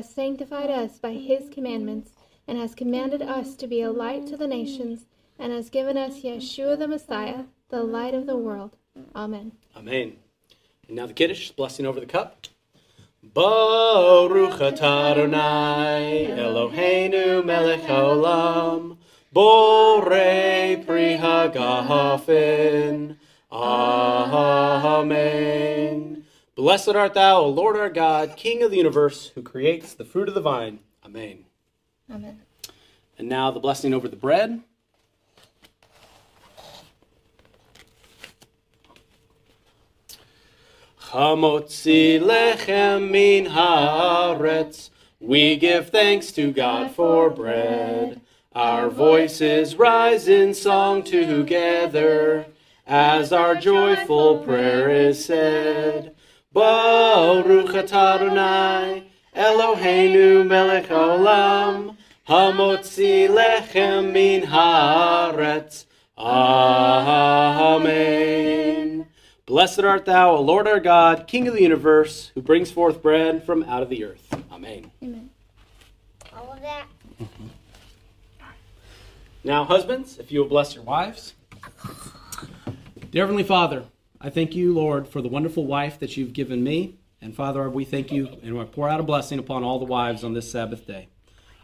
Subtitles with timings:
[0.00, 2.12] has sanctified us by his commandments,
[2.48, 5.04] and has commanded us to be a light to the nations,
[5.38, 8.78] and has given us Yeshua the Messiah, the light of the world.
[9.14, 9.52] Amen.
[9.76, 10.16] Amen.
[10.88, 12.46] And now the Kiddush, blessing over the cup.
[13.22, 18.96] Baruch Adonai, Eloheinu melech haolam,
[19.34, 23.16] borei pri hagafen.
[23.52, 25.20] Amen.
[26.60, 30.28] Blessed art thou, O Lord our God, King of the universe, who creates the fruit
[30.28, 30.80] of the vine.
[31.02, 31.46] Amen.
[32.12, 32.42] Amen.
[33.16, 34.60] And now the blessing over the bread.
[41.04, 44.90] Hamotzi lechem min haaretz.
[45.18, 48.20] We give thanks to God for bread.
[48.54, 52.48] Our voices rise in song together
[52.86, 56.14] as our joyful prayer is said.
[56.52, 59.04] Baruch atah
[59.36, 61.96] Eloheinu melech haolam,
[62.28, 65.86] hamotzi lechem min haaretz.
[66.18, 67.10] Amen.
[69.46, 73.44] Blessed art thou, O Lord our God, King of the universe, who brings forth bread
[73.44, 74.34] from out of the earth.
[74.52, 74.90] Amen.
[75.02, 75.30] Amen.
[76.36, 76.86] All of that.
[79.44, 81.34] Now, husbands, if you will bless your wives.
[83.10, 83.84] Dear Heavenly Father,
[84.22, 86.98] I thank you, Lord, for the wonderful wife that you've given me.
[87.22, 90.24] And Father, we thank you and we pour out a blessing upon all the wives
[90.24, 91.08] on this Sabbath day.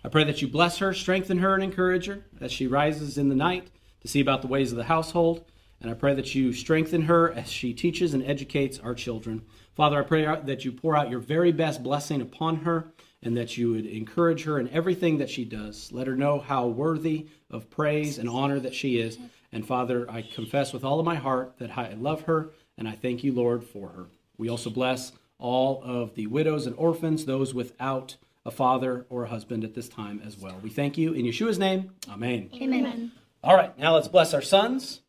[0.03, 3.29] I pray that you bless her, strengthen her, and encourage her as she rises in
[3.29, 3.69] the night
[4.01, 5.45] to see about the ways of the household.
[5.83, 9.45] And I pray that you strengthen her as she teaches and educates our children.
[9.75, 12.91] Father, I pray that you pour out your very best blessing upon her
[13.23, 15.93] and that you would encourage her in everything that she does.
[15.93, 19.19] Let her know how worthy of praise and honor that she is.
[19.53, 22.93] And Father, I confess with all of my heart that I love her and I
[22.93, 24.07] thank you, Lord, for her.
[24.39, 29.29] We also bless all of the widows and orphans, those without a father or a
[29.29, 30.59] husband at this time as well.
[30.63, 31.91] We thank you in Yeshua's name.
[32.09, 32.51] Amen.
[32.55, 33.13] Amen.
[33.43, 35.01] All right, now let's bless our sons.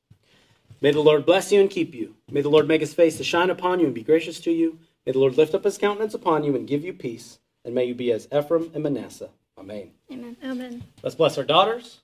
[0.81, 2.15] May the Lord bless you and keep you.
[2.29, 4.79] May the Lord make his face to shine upon you and be gracious to you.
[5.05, 7.39] May the Lord lift up his countenance upon you and give you peace.
[7.65, 9.29] And may you be as Ephraim and Manasseh.
[9.57, 9.91] Amen.
[10.11, 10.37] Amen.
[10.43, 10.83] Amen.
[11.01, 12.01] Let's bless our daughters.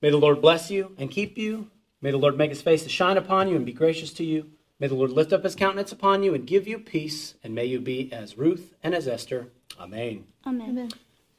[0.00, 1.70] May the Lord bless you and keep you.
[2.00, 4.50] May the Lord make his face to shine upon you and be gracious to you.
[4.78, 7.34] May the Lord lift up his countenance upon you and give you peace.
[7.42, 9.48] And may you be as Ruth and as Esther.
[9.80, 10.24] Amen.
[10.46, 10.70] Amen.
[10.70, 10.90] Amen.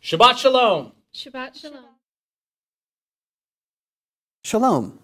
[0.04, 0.92] Shabbat Shalom.
[1.14, 1.86] Shabbat Shalom.
[4.44, 5.00] Shalom.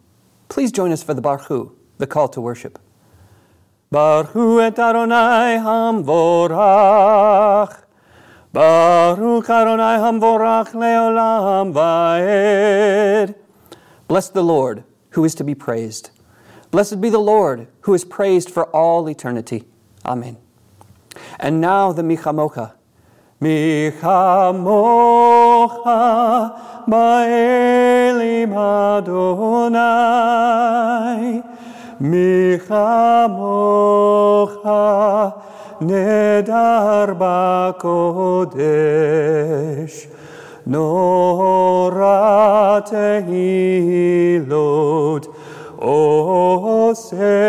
[0.50, 2.78] Please join us for the Barhu, the call to worship.
[3.90, 7.04] Baruch et Adonai hamvorach.
[8.52, 13.36] Baruch Adonai hamvorach leolam vaed.
[14.08, 16.12] Bless the Lord, who is to be praised.
[16.72, 19.64] Blessed be the Lord, who is praised for all eternity.
[20.06, 20.38] Amen.
[21.40, 22.74] And now the Michamocha.
[23.42, 24.46] Michamocha
[26.88, 28.54] ba'elim
[28.98, 29.82] Adonai.
[32.02, 32.84] Michamocha
[35.80, 38.56] nedar ba'kodesh.
[40.68, 42.12] Nora
[42.90, 44.36] tehilot
[45.78, 47.46] o sefele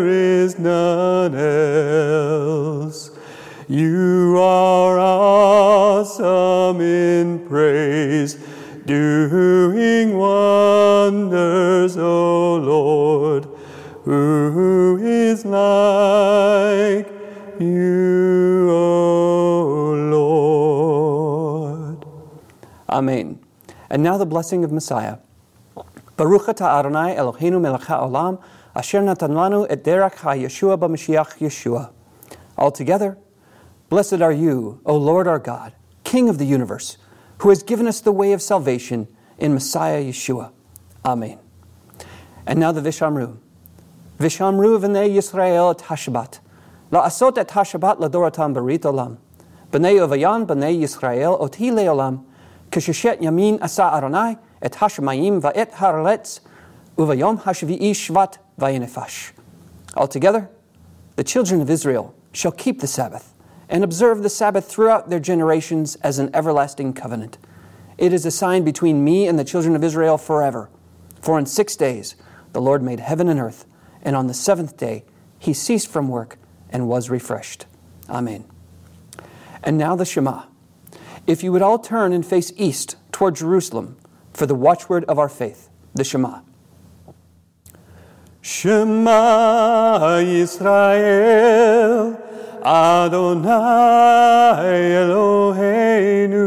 [0.00, 3.10] There is none else.
[3.68, 8.38] You are awesome in praise,
[8.86, 13.44] doing wonders, O Lord.
[14.04, 17.12] Who is like
[17.60, 19.92] you, O
[21.76, 22.06] Lord?
[22.88, 23.38] Amen.
[23.90, 25.18] And now the blessing of Messiah.
[26.16, 28.38] Baruch atah Adonai Eloheinu melech haolam,
[28.80, 31.90] asher natan lanu et derech ha-Yeshua b'Mashiach Yeshua.
[32.56, 33.18] Altogether,
[33.90, 36.96] blessed are you, O Lord our God, King of the universe,
[37.40, 39.06] who has given us the way of salvation
[39.36, 40.50] in Messiah Yeshua.
[41.04, 41.38] Amen.
[42.46, 43.36] And now the Vishamru.
[44.18, 46.40] Vishamru v'nei Yisrael et Hashabat.
[46.90, 49.18] La'asot et Hashabat ladoratam berit olam.
[49.70, 52.24] B'nei Ovayan b'nei Yisrael oti leolam.
[52.70, 56.40] Kisheshet yamin asa Adonai et Hashemayim va'et haaretz.
[56.96, 58.38] Uvayom hashvi'i shvat
[59.96, 60.50] Altogether,
[61.16, 63.34] the children of Israel shall keep the Sabbath
[63.68, 67.38] and observe the Sabbath throughout their generations as an everlasting covenant.
[67.98, 70.68] It is a sign between me and the children of Israel forever.
[71.20, 72.16] For in six days
[72.52, 73.66] the Lord made heaven and earth,
[74.02, 75.04] and on the seventh day
[75.38, 76.38] he ceased from work
[76.70, 77.66] and was refreshed.
[78.08, 78.44] Amen.
[79.62, 80.44] And now the Shema.
[81.26, 83.96] If you would all turn and face east toward Jerusalem
[84.32, 86.40] for the watchword of our faith, the Shema.
[88.42, 92.16] Shema Yisrael,
[92.64, 93.50] Adonai
[95.00, 96.40] Eloheinu,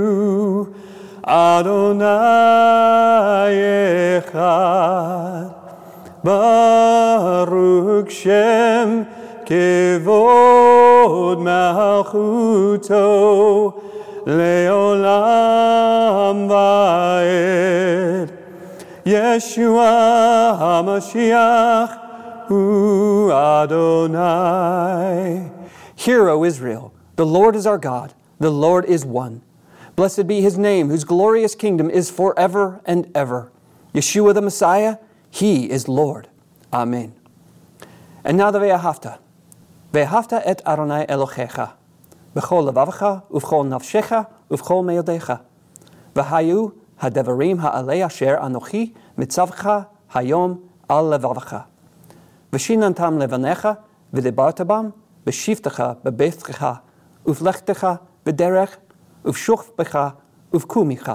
[1.24, 1.94] Adonai
[4.22, 5.54] Echad,
[6.24, 9.06] Baruch Shem
[9.46, 13.04] Kevod Malchuto,
[14.26, 15.58] Leolam
[16.50, 18.03] Vaed.
[19.06, 24.72] Yeshua HaMashiach Hu Adonai.
[25.96, 29.42] Hear, O Israel, the Lord is our God, the Lord is one.
[29.96, 33.52] Blessed be his name, whose glorious kingdom is forever and ever.
[33.94, 34.98] Yeshua the Messiah,
[35.30, 36.30] he is Lord.
[36.72, 37.14] Amen.
[38.24, 39.20] And now the Ve'ahavta.
[39.92, 41.74] Ve'ahavta et Adonai Elochecha.
[42.36, 45.42] B'chol levavcha, uv'chol nafshecha, uv'chol meodecha.
[46.16, 49.67] V'hayu הדברים האלה אשר אנוכי מצווך
[50.15, 51.57] היום על לבבך.
[52.53, 53.69] ושיננתם לבניך
[54.13, 54.89] ודיברת בם
[55.27, 56.67] בשבתך בביתך
[57.27, 57.87] ובלכתך
[58.27, 58.77] בדרך
[59.25, 60.09] ובשוכבך
[60.53, 61.13] ובקומך.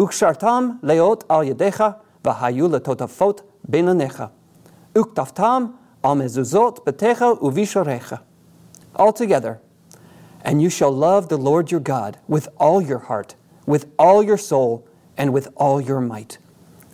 [0.00, 1.84] וקשרתם להיות על ידיך
[2.24, 4.24] והיו לטוטפות בין עיניך.
[4.98, 5.66] וכתבתם
[6.02, 8.14] על מזוזות ביתך ובישוריך.
[8.98, 9.58] Altogether,
[10.44, 13.34] and you shall love the Lord your God with all your heart,
[13.65, 14.87] with all your soul,
[15.17, 16.37] and with all your might.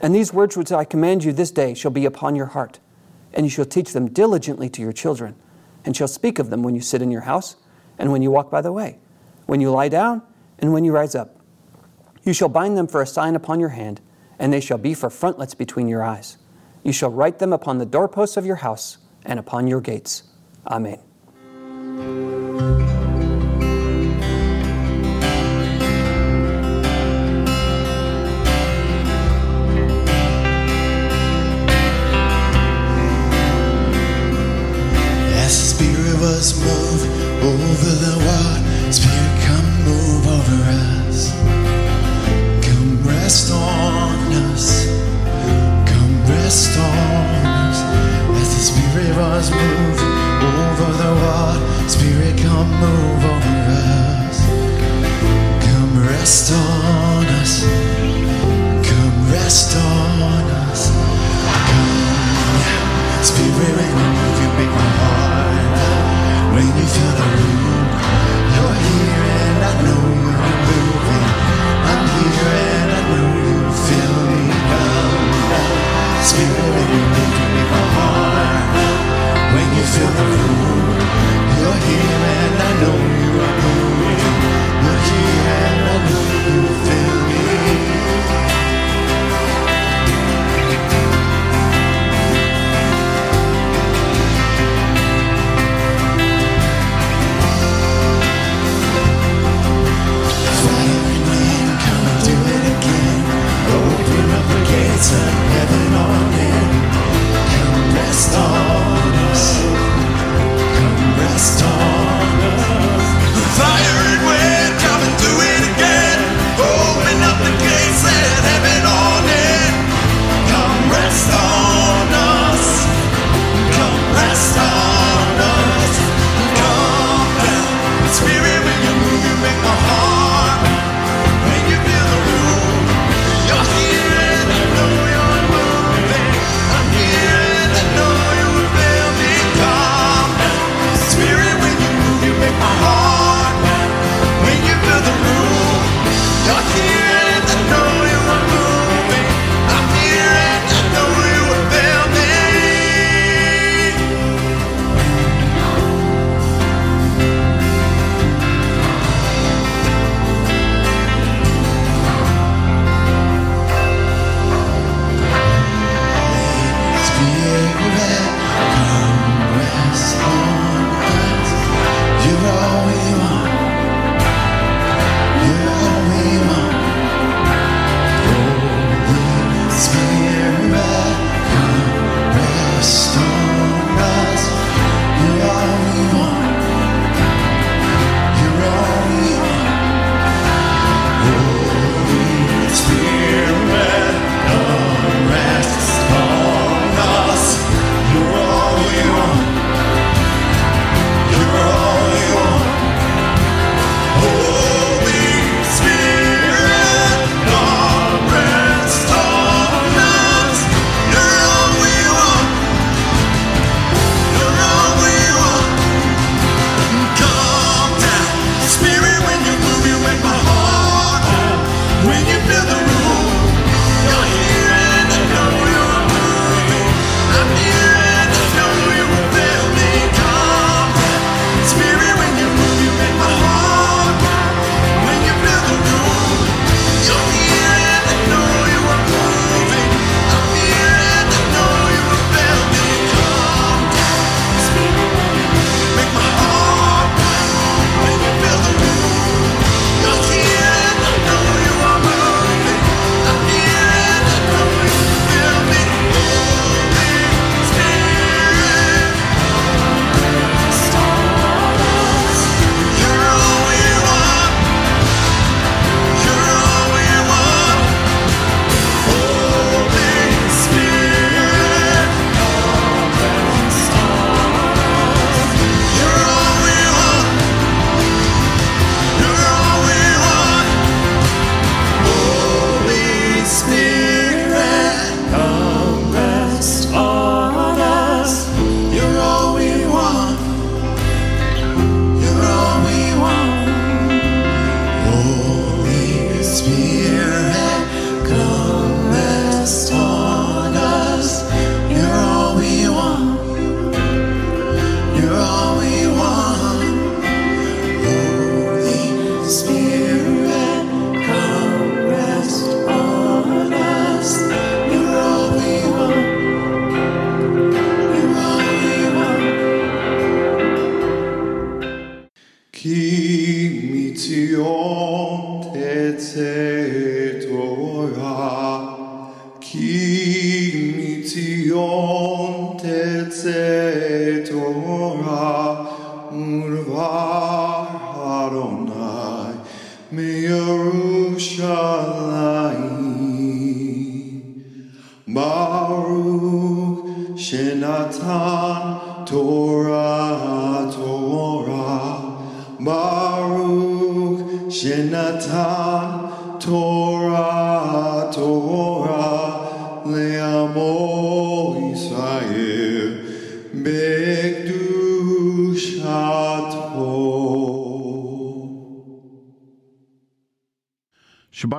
[0.01, 2.79] And these words which I command you this day shall be upon your heart,
[3.33, 5.35] and you shall teach them diligently to your children,
[5.85, 7.55] and shall speak of them when you sit in your house,
[7.97, 8.99] and when you walk by the way,
[9.45, 10.21] when you lie down,
[10.59, 11.39] and when you rise up.
[12.23, 14.01] You shall bind them for a sign upon your hand,
[14.37, 16.37] and they shall be for frontlets between your eyes.
[16.83, 20.23] You shall write them upon the doorposts of your house and upon your gates.
[20.65, 21.06] Amen.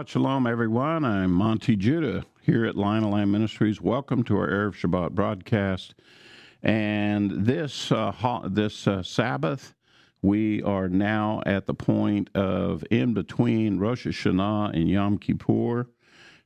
[0.09, 1.05] Shalom, everyone.
[1.05, 3.83] I'm Monty Judah here at Lion and Lamb Ministries.
[3.83, 5.95] Welcome to our Erev Shabbat broadcast.
[6.62, 9.75] And this uh, ho- this uh, Sabbath,
[10.23, 15.91] we are now at the point of in between Rosh Hashanah and Yom Kippur.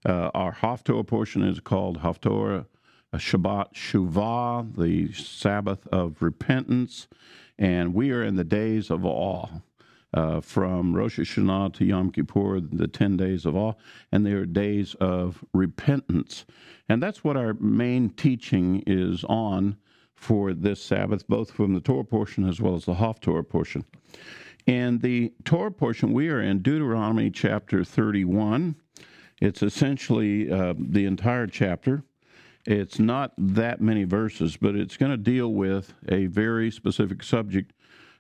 [0.05, 2.67] Uh, our Haftorah portion is called Haftorah
[3.15, 7.07] Shabbat Shuvah, the Sabbath of repentance,
[7.61, 9.47] and we are in the days of awe
[10.15, 13.75] uh, from Rosh Hashanah to Yom Kippur, the 10 days of awe,
[14.11, 16.45] and they are days of repentance.
[16.89, 19.77] And that's what our main teaching is on
[20.15, 23.85] for this Sabbath, both from the Torah portion as well as the Haftorah portion.
[24.67, 28.77] In the Torah portion, we are in Deuteronomy chapter 31.
[29.41, 32.05] It's essentially uh, the entire chapter.
[32.65, 37.73] It's not that many verses, but it's going to deal with a very specific subject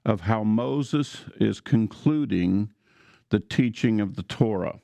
[0.04, 2.70] of how Moses is concluding
[3.30, 4.80] the teaching of the Torah.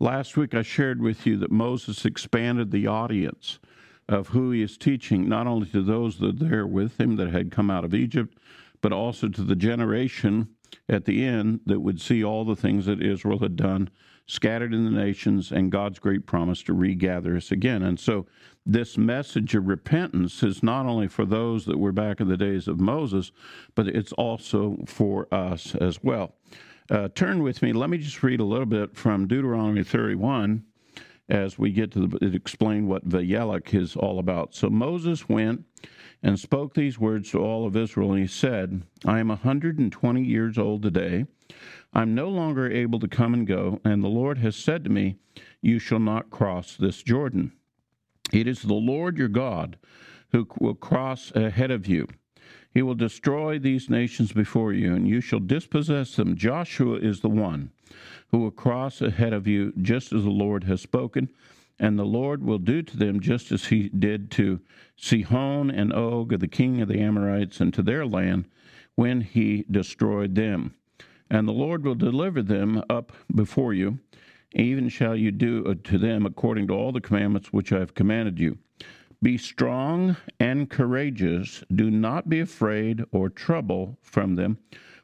[0.00, 3.58] Last week I shared with you that Moses expanded the audience
[4.08, 7.30] of who he is teaching, not only to those that are there with him that
[7.30, 8.38] had come out of Egypt,
[8.80, 10.48] but also to the generation
[10.88, 13.90] at the end that would see all the things that Israel had done,
[14.26, 17.82] scattered in the nations, and God's great promise to regather us again.
[17.82, 18.26] And so,
[18.68, 22.68] this message of repentance is not only for those that were back in the days
[22.68, 23.32] of Moses,
[23.74, 26.34] but it's also for us as well.
[26.90, 27.72] Uh, turn with me.
[27.72, 30.64] Let me just read a little bit from Deuteronomy 31
[31.30, 34.54] as we get to the, explain what Vayelach is all about.
[34.54, 35.64] So Moses went
[36.22, 40.22] and spoke these words to all of Israel, and he said, I am a 120
[40.22, 41.24] years old today.
[41.94, 45.16] I'm no longer able to come and go, and the Lord has said to me,
[45.62, 47.52] You shall not cross this Jordan.
[48.32, 49.78] It is the Lord your God
[50.32, 52.06] who will cross ahead of you.
[52.72, 56.36] He will destroy these nations before you, and you shall dispossess them.
[56.36, 57.70] Joshua is the one
[58.30, 61.30] who will cross ahead of you, just as the Lord has spoken.
[61.80, 64.60] And the Lord will do to them just as he did to
[64.96, 68.46] Sihon and Og, the king of the Amorites, and to their land
[68.96, 70.74] when he destroyed them.
[71.30, 74.00] And the Lord will deliver them up before you,
[74.52, 77.94] even shall you do uh, to them according to all the commandments which I have
[77.94, 78.58] commanded you.
[79.22, 81.62] Be strong and courageous.
[81.74, 84.58] Do not be afraid or trouble from them.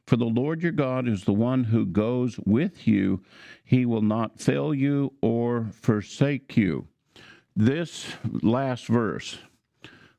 [0.06, 3.22] For the Lord your God is the one who goes with you.
[3.64, 6.86] He will not fail you or forsake you.
[7.56, 8.06] This
[8.42, 9.38] last verse,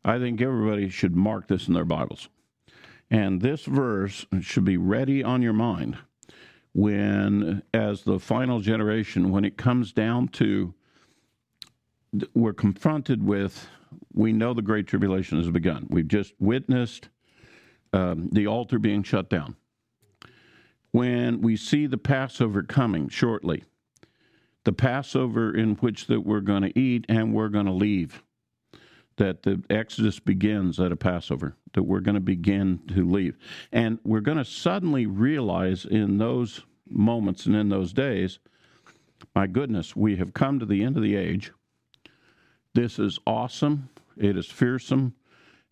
[0.04, 2.30] I think everybody should mark this in their Bibles.
[3.12, 5.98] And this verse should be ready on your mind
[6.76, 10.74] when, as the final generation, when it comes down to
[12.34, 13.70] we're confronted with,
[14.14, 15.88] we know the Great Tribulation has begun.
[15.90, 17.08] We've just witnessed
[17.94, 19.56] um, the altar being shut down.
[20.92, 23.64] When we see the Passover coming shortly,
[24.66, 28.22] the Passover in which that we're going to eat and we're going to leave,
[29.18, 33.38] that the Exodus begins at a Passover, that we're going to begin to leave.
[33.72, 38.40] And we're going to suddenly realize in those moments and in those days,
[39.34, 41.52] my goodness, we have come to the end of the age.
[42.74, 43.90] This is awesome.
[44.18, 45.16] It is fearsome.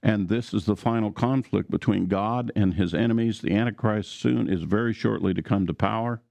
[0.02, 3.40] And this is the final conflict between God and his enemies.
[3.40, 6.22] The Antichrist soon is very shortly to come to power.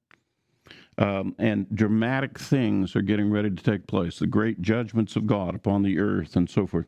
[0.99, 4.18] Um, and dramatic things are getting ready to take place.
[4.18, 6.87] The great judgments of God upon the earth and so forth.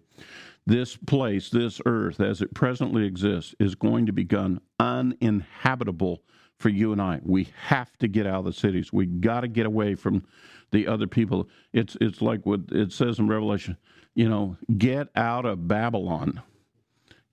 [0.67, 6.23] This place, this earth, as it presently exists, is going to become uninhabitable
[6.59, 7.21] for you and I.
[7.23, 8.93] We have to get out of the cities.
[8.93, 10.25] We got to get away from
[10.71, 11.49] the other people.
[11.73, 13.77] It's it's like what it says in Revelation.
[14.15, 16.43] You know, get out of Babylon.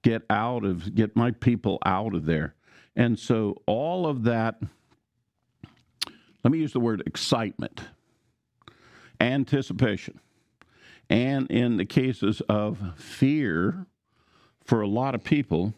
[0.03, 2.55] Get out of get my people out of there.
[2.95, 4.59] And so all of that.
[6.43, 7.81] Let me use the word excitement,
[9.19, 10.19] anticipation,
[11.07, 13.85] and in the cases of fear
[14.65, 15.75] for a lot of people,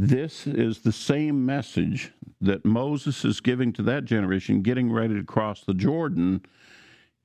[0.00, 5.24] This is the same message that Moses is giving to that generation, getting ready to
[5.24, 6.42] cross the Jordan.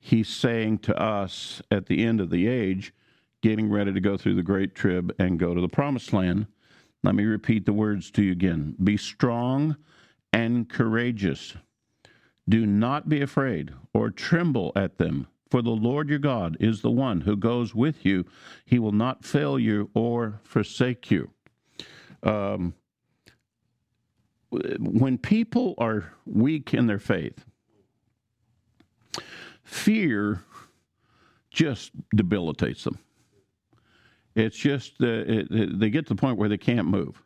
[0.00, 2.92] He's saying to us at the end of the age,
[3.42, 6.48] getting ready to go through the great trib and go to the promised land.
[7.04, 9.76] Let me repeat the words to you again Be strong
[10.32, 11.54] and courageous.
[12.48, 16.90] Do not be afraid or tremble at them, for the Lord your God is the
[16.90, 18.24] one who goes with you.
[18.64, 21.30] He will not fail you or forsake you.
[22.24, 22.74] Um,
[24.50, 27.44] when people are weak in their faith,
[29.64, 30.42] fear
[31.50, 32.98] just debilitates them.
[34.34, 37.22] It's just uh, it, it, they get to the point where they can't move,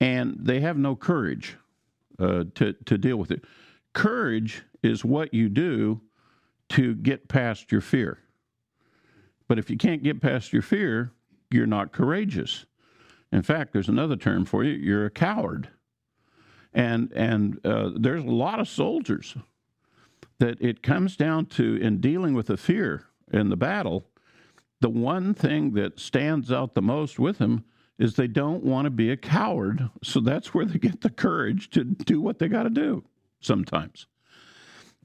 [0.00, 1.56] and they have no courage
[2.18, 3.44] uh, to to deal with it.
[3.94, 6.00] Courage is what you do
[6.70, 8.18] to get past your fear.
[9.48, 11.12] But if you can't get past your fear,
[11.50, 12.66] you're not courageous.
[13.32, 14.72] In fact, there's another term for you.
[14.72, 15.68] You're a coward.
[16.72, 19.36] And and uh, there's a lot of soldiers
[20.38, 24.04] that it comes down to in dealing with the fear in the battle.
[24.80, 27.64] The one thing that stands out the most with them
[27.98, 29.88] is they don't want to be a coward.
[30.02, 33.04] So that's where they get the courage to do what they got to do
[33.40, 34.06] sometimes.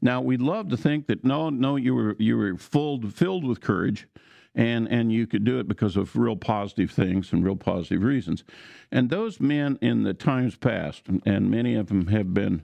[0.02, 3.62] Now we'd love to think that no, no, you were you were full filled with
[3.62, 4.08] courage,
[4.56, 8.44] and and you could do it because of real positive things and real positive reasons.
[8.92, 12.64] And those men in the times past, and many of them have been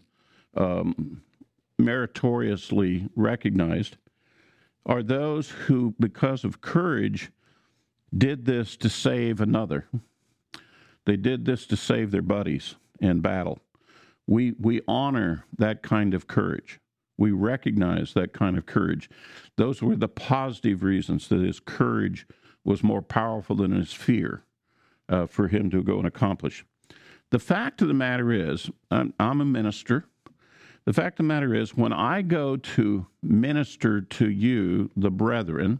[0.55, 1.21] um,
[1.77, 3.97] meritoriously recognized,
[4.85, 7.31] are those who, because of courage,
[8.17, 9.87] did this to save another.
[11.05, 13.59] They did this to save their buddies in battle.
[14.25, 16.79] We we honor that kind of courage.
[17.17, 19.09] We recognize that kind of courage.
[19.55, 22.27] Those were the positive reasons that his courage
[22.63, 24.43] was more powerful than his fear
[25.09, 26.65] uh, for him to go and accomplish.
[27.29, 30.05] The fact of the matter is, I'm, I'm a minister.
[30.85, 35.79] The fact of the matter is, when I go to minister to you, the brethren,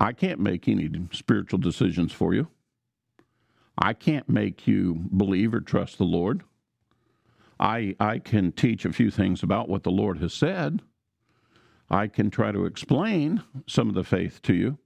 [0.00, 2.48] I can't make any spiritual decisions for you.
[3.76, 6.42] I can't make you believe or trust the Lord.
[7.60, 10.82] I, I can teach a few things about what the Lord has said.
[11.90, 14.78] I can try to explain some of the faith to you.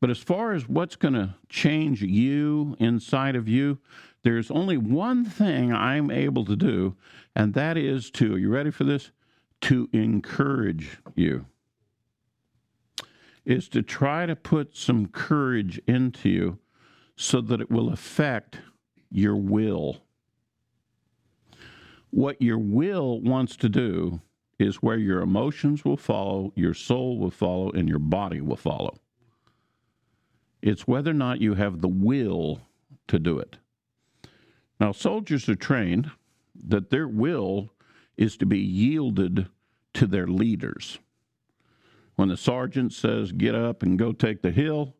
[0.00, 3.78] But as far as what's going to change you inside of you,
[4.24, 6.96] there's only one thing I'm able to do,
[7.36, 9.12] and that is to, are you ready for this?
[9.62, 11.46] To encourage you.
[13.44, 16.58] Is to try to put some courage into you
[17.16, 18.58] so that it will affect
[19.08, 20.02] your will.
[22.12, 24.20] What your will wants to do
[24.58, 28.98] is where your emotions will follow, your soul will follow, and your body will follow.
[30.60, 32.60] It's whether or not you have the will
[33.08, 33.56] to do it.
[34.78, 36.10] Now, soldiers are trained
[36.66, 37.72] that their will
[38.18, 39.48] is to be yielded
[39.94, 40.98] to their leaders.
[42.16, 44.94] When the sergeant says, get up and go take the hill,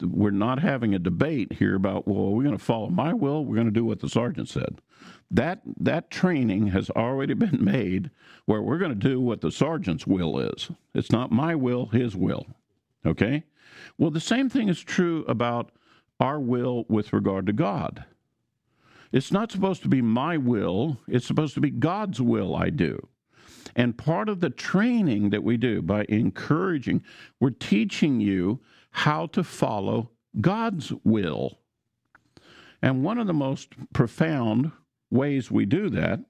[0.00, 3.56] we're not having a debate here about, well, we're going to follow my will, we're
[3.56, 4.80] going to do what the sergeant said.
[5.30, 8.10] That, that training has already been made
[8.46, 10.70] where we're going to do what the sergeant's will is.
[10.94, 12.46] It's not my will, his will.
[13.06, 13.44] Okay?
[13.98, 15.70] Well, the same thing is true about
[16.18, 18.04] our will with regard to God.
[19.12, 23.08] It's not supposed to be my will, it's supposed to be God's will I do.
[23.74, 27.02] And part of the training that we do by encouraging,
[27.38, 28.60] we're teaching you
[28.90, 30.10] how to follow
[30.40, 31.58] God's will.
[32.82, 34.72] And one of the most profound
[35.10, 36.20] ways we do that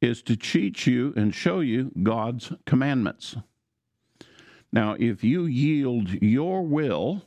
[0.00, 3.36] is to teach you and show you God's commandments.
[4.72, 7.22] Now, if you yield your will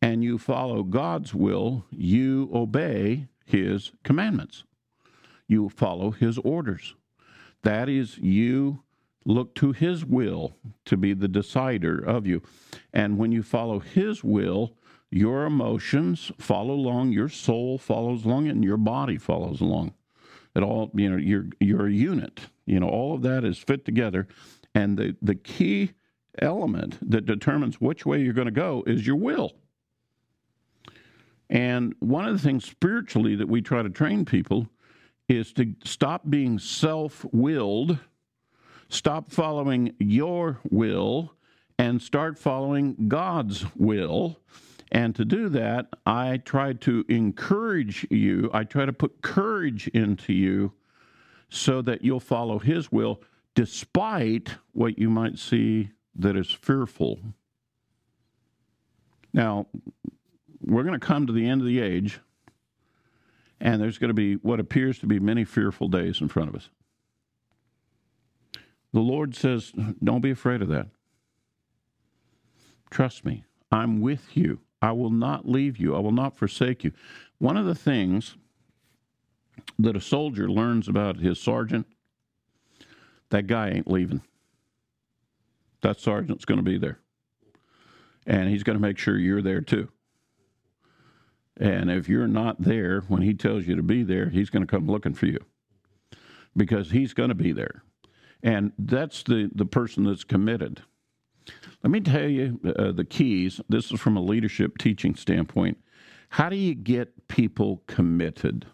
[0.00, 4.64] and you follow God's will, you obey His commandments.
[5.48, 6.94] You follow His orders.
[7.62, 8.82] That is, you
[9.24, 12.42] look to His will to be the decider of you.
[12.92, 14.75] And when you follow His will,
[15.10, 19.94] your emotions follow along, your soul follows along, and your body follows along.
[20.54, 22.40] It all, you know, you're you're a unit.
[22.64, 24.26] You know, all of that is fit together.
[24.74, 25.92] And the, the key
[26.38, 29.52] element that determines which way you're going to go is your will.
[31.48, 34.66] And one of the things spiritually that we try to train people
[35.28, 37.98] is to stop being self willed,
[38.88, 41.32] stop following your will,
[41.78, 44.40] and start following God's will.
[44.92, 50.32] And to do that, I try to encourage you, I try to put courage into
[50.32, 50.72] you
[51.48, 53.22] so that you'll follow His will
[53.54, 57.18] despite what you might see that is fearful.
[59.32, 59.66] Now,
[60.60, 62.20] we're going to come to the end of the age,
[63.60, 66.54] And there's going to be what appears to be many fearful days in front of
[66.56, 66.68] us.
[68.92, 69.72] The Lord says,
[70.02, 70.88] Don't be afraid of that.
[72.90, 74.60] Trust me, I'm with you.
[74.82, 76.92] I will not leave you, I will not forsake you.
[77.38, 78.36] One of the things
[79.78, 81.86] that a soldier learns about his sergeant,
[83.30, 84.22] that guy ain't leaving.
[85.82, 86.98] That sergeant's going to be there.
[88.26, 89.88] And he's going to make sure you're there too.
[91.58, 94.70] And if you're not there when he tells you to be there, he's going to
[94.70, 95.38] come looking for you
[96.56, 97.82] because he's going to be there.
[98.42, 100.82] And that's the, the person that's committed.
[101.82, 103.60] Let me tell you uh, the keys.
[103.68, 105.78] This is from a leadership teaching standpoint.
[106.30, 108.66] How do you get people committed?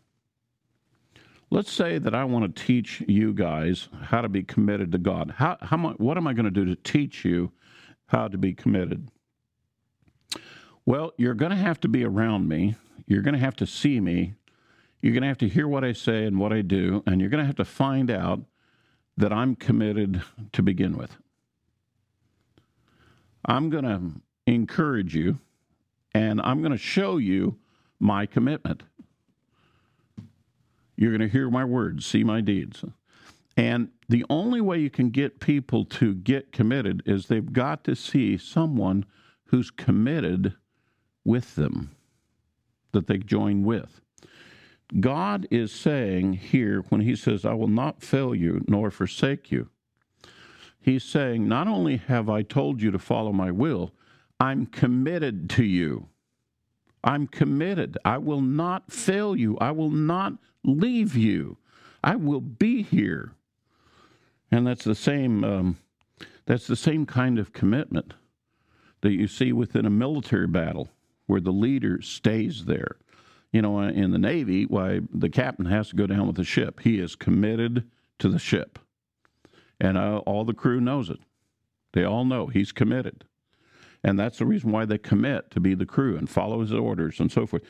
[1.51, 5.35] Let's say that I want to teach you guys how to be committed to God.
[5.37, 7.53] How, how what am I going to do to teach you
[8.07, 9.11] how to be committed?
[10.87, 12.77] Well, you're going to have to be around me.
[13.07, 14.35] You're going to have to see me.
[15.03, 17.03] You're going to have to hear what I say and what I do.
[17.07, 18.41] And you're going to have to find out
[19.17, 21.17] that I'm committed to begin with.
[23.45, 25.39] I'm going to encourage you
[26.15, 27.59] and I'm going to show you
[27.99, 28.83] my commitment.
[30.97, 32.85] You're going to hear my words, see my deeds.
[33.57, 37.95] And the only way you can get people to get committed is they've got to
[37.95, 39.05] see someone
[39.47, 40.55] who's committed
[41.25, 41.95] with them,
[42.93, 44.01] that they join with.
[45.01, 49.71] God is saying here when He says, I will not fail you nor forsake you,
[50.83, 53.93] He's saying, Not only have I told you to follow my will,
[54.41, 56.09] I'm committed to you.
[57.05, 57.97] I'm committed.
[58.05, 59.57] I will not fail you.
[59.59, 61.57] I will not leave you.
[62.03, 63.33] I will be here.
[64.51, 65.45] And that's the same.
[65.45, 65.79] Um,
[66.47, 68.15] that's the same kind of commitment
[69.01, 70.89] that you see within a military battle,
[71.27, 72.97] where the leader stays there.
[73.53, 76.81] You know, in the Navy, why the captain has to go down with the ship.
[76.81, 77.85] He is committed
[78.19, 78.79] to the ship,
[79.83, 81.19] and uh, all the crew knows it.
[81.93, 83.25] They all know he's committed.
[84.05, 87.19] And that's the reason why they commit to be the crew and follow his orders
[87.19, 87.63] and so forth.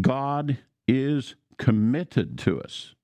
[0.00, 2.94] God is committed to us.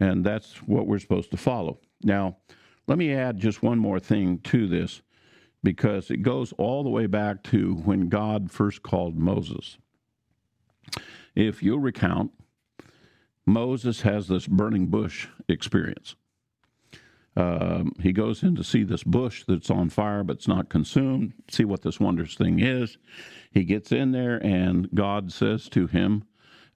[0.00, 1.78] And that's what we're supposed to follow.
[2.02, 2.38] Now,
[2.86, 5.02] let me add just one more thing to this
[5.62, 9.76] because it goes all the way back to when God first called Moses.
[11.34, 12.32] If you'll recount,
[13.46, 16.16] Moses has this burning bush experience.
[17.34, 21.32] Um, he goes in to see this bush that's on fire but it's not consumed,
[21.50, 22.98] see what this wondrous thing is.
[23.50, 26.24] He gets in there, and God says to him,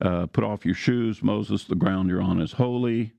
[0.00, 3.12] uh, Put off your shoes, Moses, the ground you're on is holy.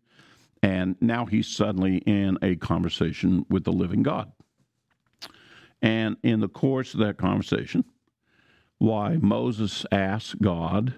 [0.63, 4.31] And now he's suddenly in a conversation with the living God.
[5.81, 7.83] And in the course of that conversation,
[8.79, 10.95] why Moses asks God,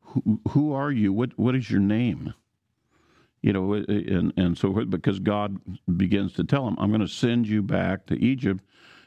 [0.00, 1.12] Who, who are you?
[1.12, 2.32] What, what is your name?
[3.44, 5.58] You know, and, and so forth, because God
[5.98, 8.64] begins to tell him, I'm going to send you back to Egypt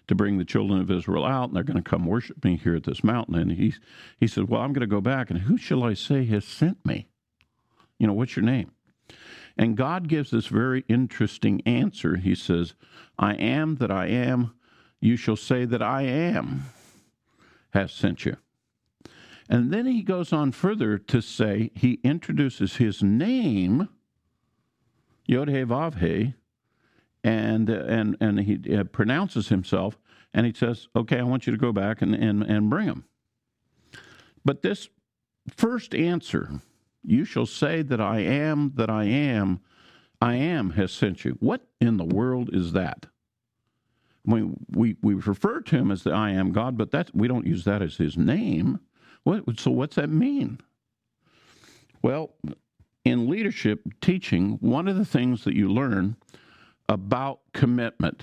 [0.08, 2.76] to bring the children of Israel out, and they're going to come worship me here
[2.76, 3.34] at this mountain.
[3.34, 3.73] And he,
[4.19, 6.86] he said, Well, I'm going to go back, and who shall I say has sent
[6.86, 7.08] me?
[7.97, 8.69] You know, what's your name?
[9.58, 12.17] And God gives this very interesting answer.
[12.17, 12.76] He says,
[13.17, 14.54] I am that I am.
[15.02, 16.65] You shall say that I am
[17.71, 18.38] has sent you.
[19.50, 23.89] And then he goes on further to say, he introduces his name
[25.28, 26.34] Yod He Vav He,
[27.24, 30.00] and and and he uh, pronounces himself,
[30.34, 33.04] and he says, "Okay, I want you to go back and and and bring him."
[34.46, 34.90] But this
[35.56, 36.62] first answer,
[37.04, 39.60] "You shall say that I am that I am,
[40.22, 41.38] I am," has sent you.
[41.40, 43.08] What in the world is that?
[44.26, 47.48] Mean, we we refer to him as the I am God, but that we don't
[47.48, 48.80] use that as his name.
[49.24, 50.60] What, so what's that mean?
[52.02, 52.34] Well,
[53.08, 56.17] in leadership teaching, one of the things that you learn
[56.89, 58.22] about commitment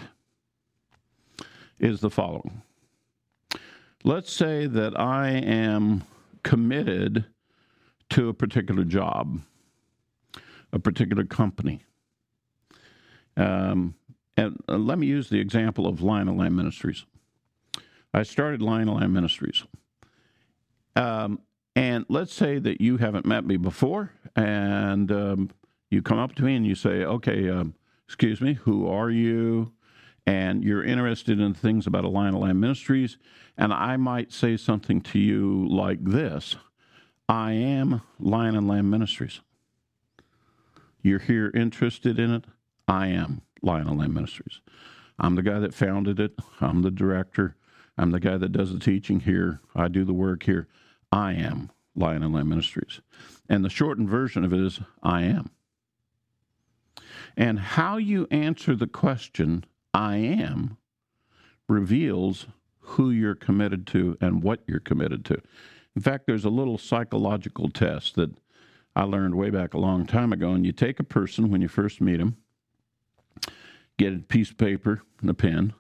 [1.79, 2.61] is the following.
[4.05, 6.05] Let's say that I am
[6.43, 7.25] committed
[8.11, 9.41] to a particular job,
[10.71, 11.83] a particular company.
[13.39, 13.95] Um,
[14.37, 17.07] and uh, let me use the example of and Lamb Ministries.
[18.13, 19.65] I started and Lamb Ministries.
[20.95, 21.41] Um,
[21.77, 25.51] and let's say that you haven't met me before, and um,
[25.91, 27.75] you come up to me and you say, "Okay, um,
[28.07, 29.73] excuse me, who are you?"
[30.27, 33.19] And you're interested in things about Lion and Lamb Ministries,
[33.59, 36.57] and I might say something to you like this:
[37.29, 39.41] "I am Lion and Lamb Ministries."
[41.03, 42.45] You're here interested in it.
[42.89, 44.61] I am Lion and Lamb Ministries.
[45.19, 46.33] I'm the guy that founded it.
[46.61, 47.57] I'm the director.
[47.99, 49.61] I'm the guy that does the teaching here.
[49.75, 50.67] I do the work here.
[51.15, 53.01] I am Lion and Lamb Ministries.
[53.49, 55.51] And the shortened version of it is I am.
[57.37, 60.77] And how you answer the question, I am,
[61.69, 62.49] reveals
[62.81, 65.41] who you're committed to and what you're committed to.
[65.95, 68.33] In fact, there's a little psychological test that
[68.97, 70.51] I learned way back a long time ago.
[70.51, 72.39] And you take a person when you first meet them,
[73.99, 75.75] get a piece of paper and a pen,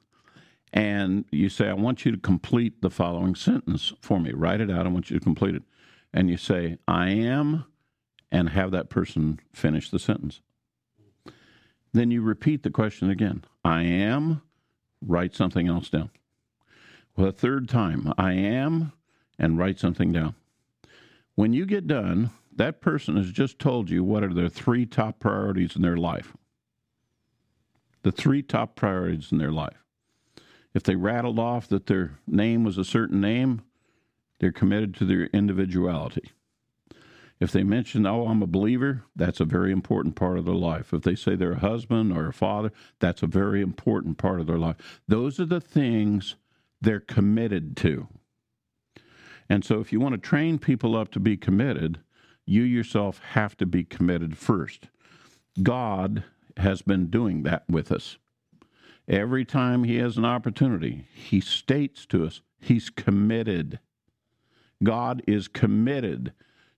[0.74, 4.32] and you say, I want you to complete the following sentence for me.
[4.32, 4.86] Write it out.
[4.86, 5.62] I want you to complete it.
[6.12, 7.64] And you say, I am,
[8.32, 10.40] and have that person finish the sentence.
[11.92, 13.44] Then you repeat the question again.
[13.64, 14.42] I am,
[15.00, 16.10] write something else down.
[17.16, 18.92] Well, a third time, I am,
[19.38, 20.34] and write something down.
[21.36, 25.20] When you get done, that person has just told you what are their three top
[25.20, 26.36] priorities in their life.
[28.02, 29.83] The three top priorities in their life.
[30.74, 33.62] If they rattled off that their name was a certain name,
[34.40, 36.32] they're committed to their individuality.
[37.40, 40.92] If they mention, oh, I'm a believer, that's a very important part of their life.
[40.92, 44.46] If they say they're a husband or a father, that's a very important part of
[44.46, 45.00] their life.
[45.08, 46.36] Those are the things
[46.80, 48.08] they're committed to.
[49.48, 52.00] And so, if you want to train people up to be committed,
[52.46, 54.88] you yourself have to be committed first.
[55.62, 56.24] God
[56.56, 58.18] has been doing that with us.
[59.08, 63.78] Every time He has an opportunity, He states to us, He's committed.
[64.82, 66.32] God is committed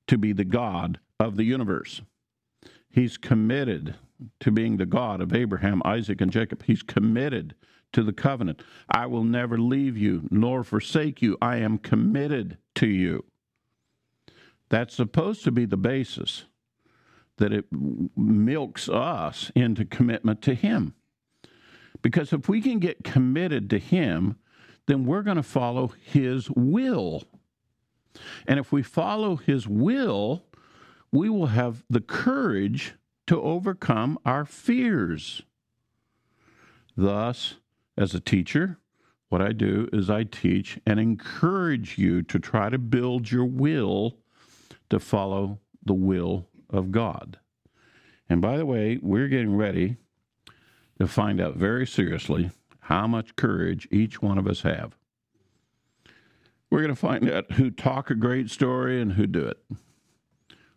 [0.06, 2.02] to be the God of the universe.
[2.88, 3.94] He's committed
[4.40, 6.62] to being the God of Abraham, Isaac, and Jacob.
[6.64, 7.54] He's committed
[7.92, 8.62] to the covenant.
[8.88, 11.36] I will never leave you nor forsake you.
[11.40, 13.24] I am committed to you.
[14.68, 16.44] That's supposed to be the basis
[17.36, 17.66] that it
[18.16, 20.94] milks us into commitment to Him.
[22.02, 24.36] Because if we can get committed to Him,
[24.86, 27.24] then we're going to follow His will.
[28.46, 30.44] And if we follow His will,
[31.12, 32.94] we will have the courage
[33.26, 35.42] to overcome our fears.
[36.96, 37.54] Thus,
[37.96, 38.78] as a teacher,
[39.28, 44.18] what I do is I teach and encourage you to try to build your will
[44.90, 47.38] to follow the will of God.
[48.28, 49.96] And by the way, we're getting ready
[50.98, 54.96] to find out very seriously how much courage each one of us have.
[56.70, 59.58] We're going to find out who talk a great story and who do it.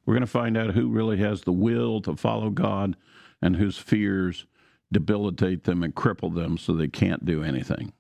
[0.06, 2.96] We're going to find out who really has the will to follow God
[3.42, 4.46] and whose fears
[4.92, 7.94] debilitate them and cripple them so they can't do anything.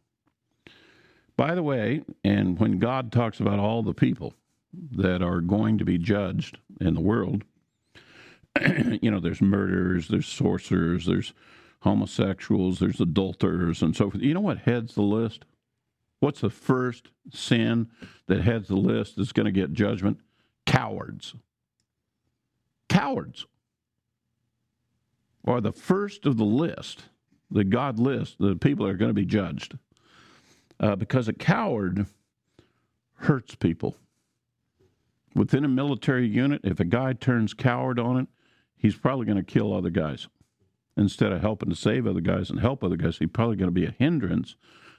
[1.37, 4.33] By the way, and when God talks about all the people
[4.73, 7.43] that are going to be judged in the world,
[9.01, 11.33] you know, there's murderers, there's sorcerers, there's
[11.81, 14.23] homosexuals, there's adulterers, and so forth.
[14.23, 15.45] You know what heads the list?
[16.19, 17.89] What's the first sin
[18.27, 20.19] that heads the list that's going to get judgment?
[20.65, 21.33] Cowards.
[22.89, 23.45] Cowards
[25.45, 27.05] are the first of the list,
[27.49, 29.77] the God list, the people are going to be judged.
[30.79, 32.05] Uh, because a coward
[33.15, 33.95] hurts people.
[35.35, 38.27] Within a military unit, if a guy turns coward on it,
[38.77, 40.27] he's probably going to kill other guys.
[40.99, 43.71] Instead of helping to save other guys and help other guys, he's probably going to
[43.71, 44.55] be a hindrance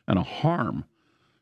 [0.09, 0.85] and a harm.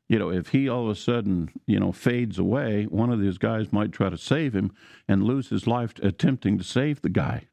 [0.08, 3.38] You know, if he all of a sudden, you know, fades away, one of these
[3.38, 4.72] guys might try to save him
[5.06, 7.48] and lose his life attempting to save the guy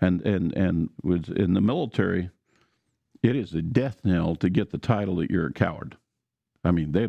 [0.00, 2.30] and and and with in the military,
[3.22, 5.96] it is a death knell to get the title that you're a coward.
[6.64, 7.08] I mean, they,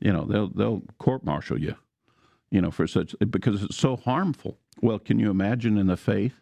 [0.00, 1.76] you know, they'll they'll court martial you,
[2.50, 4.58] you know, for such because it's so harmful.
[4.80, 6.40] Well, can you imagine in the faith?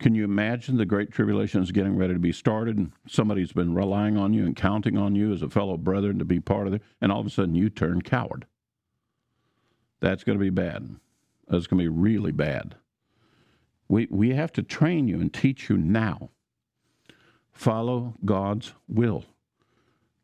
[0.00, 3.74] Can you imagine the great tribulation is getting ready to be started, and somebody's been
[3.74, 6.72] relying on you and counting on you as a fellow brethren to be part of
[6.72, 8.46] it, and all of a sudden you turn coward?
[10.00, 10.96] That's going to be bad.
[11.48, 12.76] That's going to be really bad.
[13.88, 16.30] We, we have to train you and teach you now.
[17.52, 19.24] Follow God's will.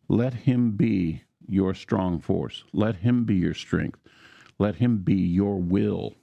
[0.08, 2.64] Let Him be your strong force.
[2.72, 3.98] Let Him be your strength.
[4.58, 6.14] Let Him be your will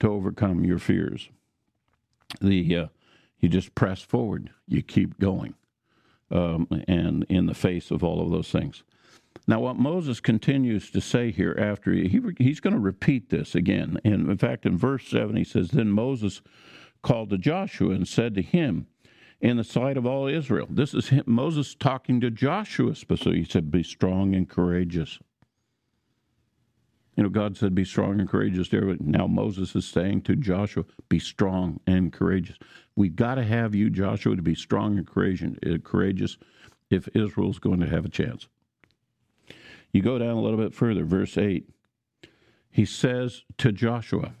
[0.00, 1.28] to overcome your fears.
[2.40, 2.86] The uh,
[3.38, 4.50] you just press forward.
[4.66, 5.54] You keep going,
[6.30, 8.82] um, and in the face of all of those things.
[9.48, 13.98] Now, what Moses continues to say here after he, he's going to repeat this again.
[14.04, 16.42] And in fact, in verse 7, he says, Then Moses
[17.02, 18.86] called to Joshua and said to him,
[19.42, 20.68] in the sight of all Israel.
[20.70, 23.40] This is him, Moses talking to Joshua specifically.
[23.40, 25.18] He said, Be strong and courageous.
[27.16, 28.86] You know, God said, Be strong and courageous there.
[28.86, 32.56] But now Moses is saying to Joshua, Be strong and courageous.
[32.96, 35.08] We've got to have you, Joshua, to be strong and
[35.66, 36.38] uh, courageous
[36.90, 38.48] if Israel's going to have a chance.
[39.92, 41.68] You go down a little bit further, verse 8.
[42.70, 44.32] He says to Joshua,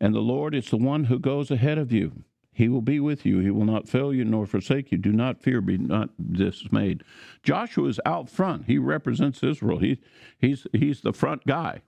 [0.00, 2.24] And the Lord is the one who goes ahead of you.
[2.56, 3.40] He will be with you.
[3.40, 4.96] He will not fail you nor forsake you.
[4.96, 7.04] Do not fear, be not dismayed.
[7.42, 8.64] Joshua is out front.
[8.64, 9.78] He represents Israel.
[9.78, 9.98] He,
[10.38, 11.82] he's, he's the front guy.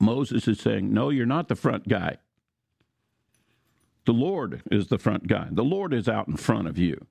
[0.00, 2.16] Moses is saying, No, you're not the front guy.
[4.06, 5.48] The Lord is the front guy.
[5.50, 7.06] The Lord is out in front of you.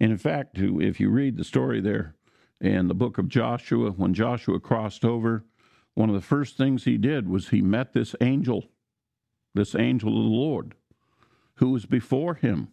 [0.00, 2.14] And in fact, if you read the story there
[2.62, 5.44] in the book of Joshua, when Joshua crossed over,
[5.92, 8.70] one of the first things he did was he met this angel,
[9.52, 10.74] this angel of the Lord,
[11.56, 12.68] who was before him.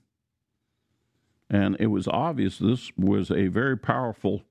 [1.50, 4.44] And it was obvious this was a very powerful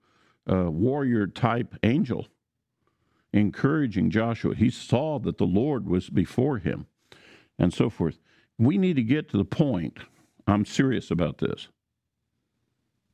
[0.51, 2.27] uh, warrior type angel
[3.33, 4.55] encouraging Joshua.
[4.55, 6.87] He saw that the Lord was before him
[7.59, 8.19] and so forth.
[8.59, 9.99] We need to get to the point,
[10.47, 11.69] I'm serious about this,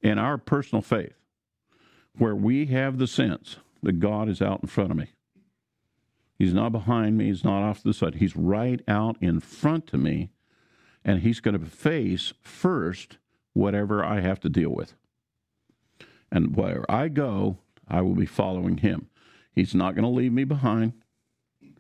[0.03, 1.15] in our personal faith,
[2.17, 5.13] where we have the sense that God is out in front of me.
[6.39, 8.17] He's not behind me, he's not off to the side.
[8.17, 10.31] He's right out in front of me,
[11.05, 13.19] and he's going to face first
[13.53, 14.95] whatever I have to deal with.
[16.31, 19.09] And where I go, I will be following him.
[19.53, 20.93] He's not going to leave me behind.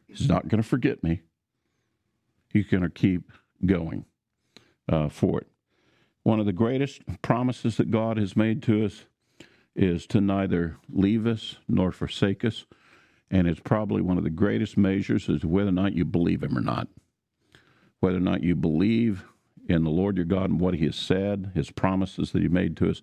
[0.07, 1.21] He's not going to forget me.
[2.53, 3.31] He's going to keep
[3.65, 4.07] going
[4.89, 5.47] uh, for it.
[6.23, 9.05] One of the greatest promises that God has made to us
[9.77, 12.67] is to neither leave us nor forsake us.
[13.31, 16.43] And it's probably one of the greatest measures as to whether or not you believe
[16.43, 16.89] Him or not.
[18.01, 19.25] Whether or not you believe
[19.69, 22.77] in the Lord your God and what He has said, His promises that He made
[22.79, 23.03] to us.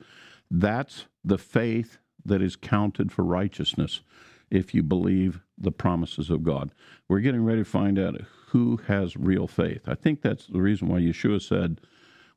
[0.50, 4.02] That's the faith that is counted for righteousness
[4.50, 6.72] if you believe the promises of God.
[7.08, 9.82] We're getting ready to find out who has real faith.
[9.88, 11.82] I think that's the reason why Yeshua said,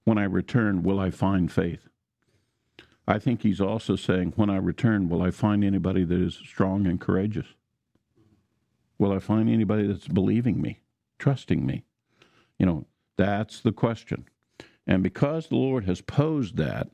[0.04, 1.88] When I return, will I find faith?
[3.06, 6.86] I think he's also saying, When I return, will I find anybody that is strong
[6.86, 7.46] and courageous?
[8.98, 10.80] Will I find anybody that's believing me,
[11.18, 11.84] trusting me?
[12.58, 12.86] You know,
[13.16, 14.26] that's the question.
[14.86, 16.88] And because the Lord has posed that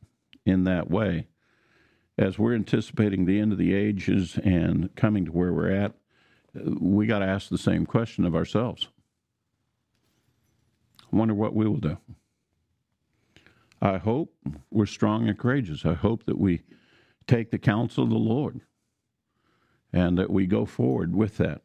[0.44, 1.28] in that way,
[2.18, 5.94] as we're anticipating the end of the ages and coming to where we're at,
[6.54, 8.88] we got to ask the same question of ourselves.
[11.12, 11.98] I wonder what we will do.
[13.80, 14.34] I hope
[14.70, 15.84] we're strong and courageous.
[15.84, 16.62] I hope that we
[17.26, 18.60] take the counsel of the Lord
[19.92, 21.62] and that we go forward with that.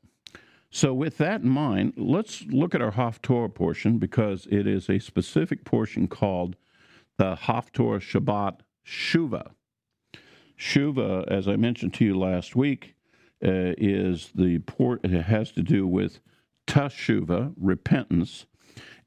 [0.72, 5.00] So, with that in mind, let's look at our Haftorah portion because it is a
[5.00, 6.56] specific portion called
[7.18, 9.52] the Haftorah Shabbat Shuva.
[10.58, 12.96] Shuva, as I mentioned to you last week,
[13.44, 15.02] uh, is the port.
[15.04, 16.20] It has to do with
[16.68, 18.46] teshuva, repentance,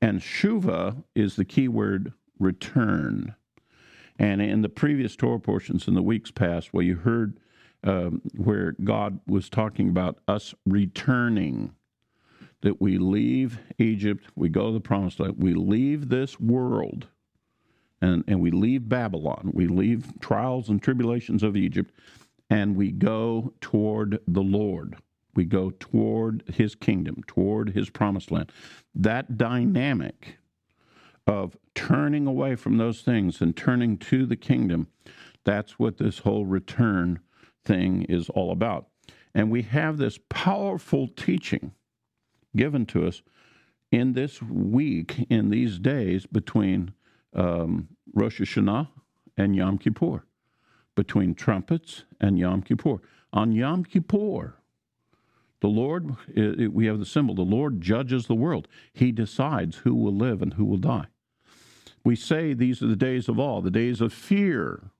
[0.01, 3.37] and shuva is the key word return.
[4.19, 7.39] And in the previous Torah portions in the weeks past, where you heard
[7.85, 11.75] um, where God was talking about us returning,
[12.61, 17.09] that we leave Egypt, we go to the promised land, we leave this world
[18.01, 21.93] and, and we leave Babylon, we leave trials and tribulations of Egypt,
[22.51, 24.97] and we go toward the Lord.
[25.35, 28.53] We go toward his kingdom, toward his promised land.
[28.95, 30.37] That dynamic
[31.27, 34.89] of turning away from those things and turning to the kingdom,
[35.45, 37.21] that's what this whole return
[37.65, 38.87] thing is all about.
[39.35, 41.73] And we have this powerful teaching
[42.57, 43.23] given to us
[43.91, 46.93] in this week, in these days between
[47.35, 48.89] um, Rosh Hashanah
[49.37, 50.27] and Yom Kippur,
[50.95, 53.01] between trumpets and Yom Kippur.
[53.33, 54.57] On Yom Kippur,
[55.61, 58.67] the Lord, we have the symbol, the Lord judges the world.
[58.93, 61.07] He decides who will live and who will die.
[62.05, 64.91] We say these are the days of awe, the days of fear.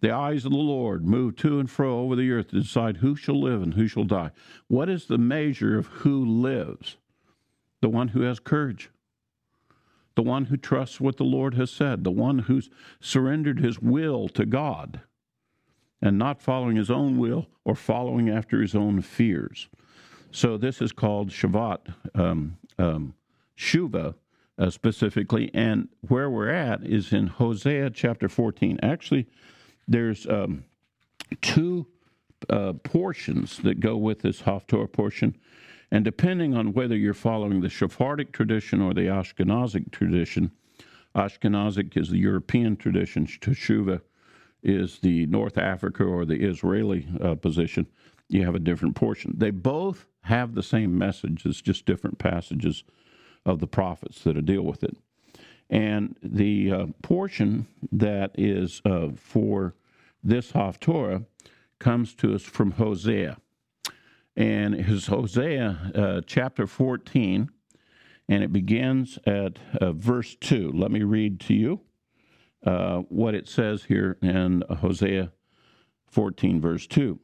[0.00, 3.16] The eyes of the Lord move to and fro over the earth to decide who
[3.16, 4.30] shall live and who shall die.
[4.68, 6.96] What is the measure of who lives?
[7.80, 8.90] The one who has courage
[10.18, 14.28] the one who trusts what the Lord has said, the one who's surrendered his will
[14.30, 15.00] to God
[16.02, 19.68] and not following his own will or following after his own fears.
[20.32, 23.14] So this is called Shabbat, um, um,
[23.56, 24.16] Shuva
[24.58, 25.52] uh, specifically.
[25.54, 28.80] And where we're at is in Hosea chapter 14.
[28.82, 29.28] Actually,
[29.88, 30.64] there's um,
[31.40, 31.86] two
[32.48, 35.36] uh, portions that go with this Haftorah portion.
[35.90, 40.52] And depending on whether you're following the Sephardic tradition or the Ashkenazic tradition,
[41.16, 44.02] Ashkenazic is the European tradition, Teshuva
[44.62, 47.86] is the North Africa or the Israeli uh, position.
[48.28, 49.34] You have a different portion.
[49.36, 52.84] They both have the same message, it's just different passages
[53.46, 54.96] of the prophets that deal with it.
[55.70, 59.74] And the uh, portion that is uh, for
[60.22, 61.26] this Haftorah
[61.78, 63.38] comes to us from Hosea.
[64.36, 67.50] And his Hosea uh, chapter 14,
[68.28, 70.72] and it begins at uh, verse 2.
[70.74, 71.80] Let me read to you
[72.64, 75.32] uh, what it says here in Hosea
[76.10, 77.18] 14, verse 2.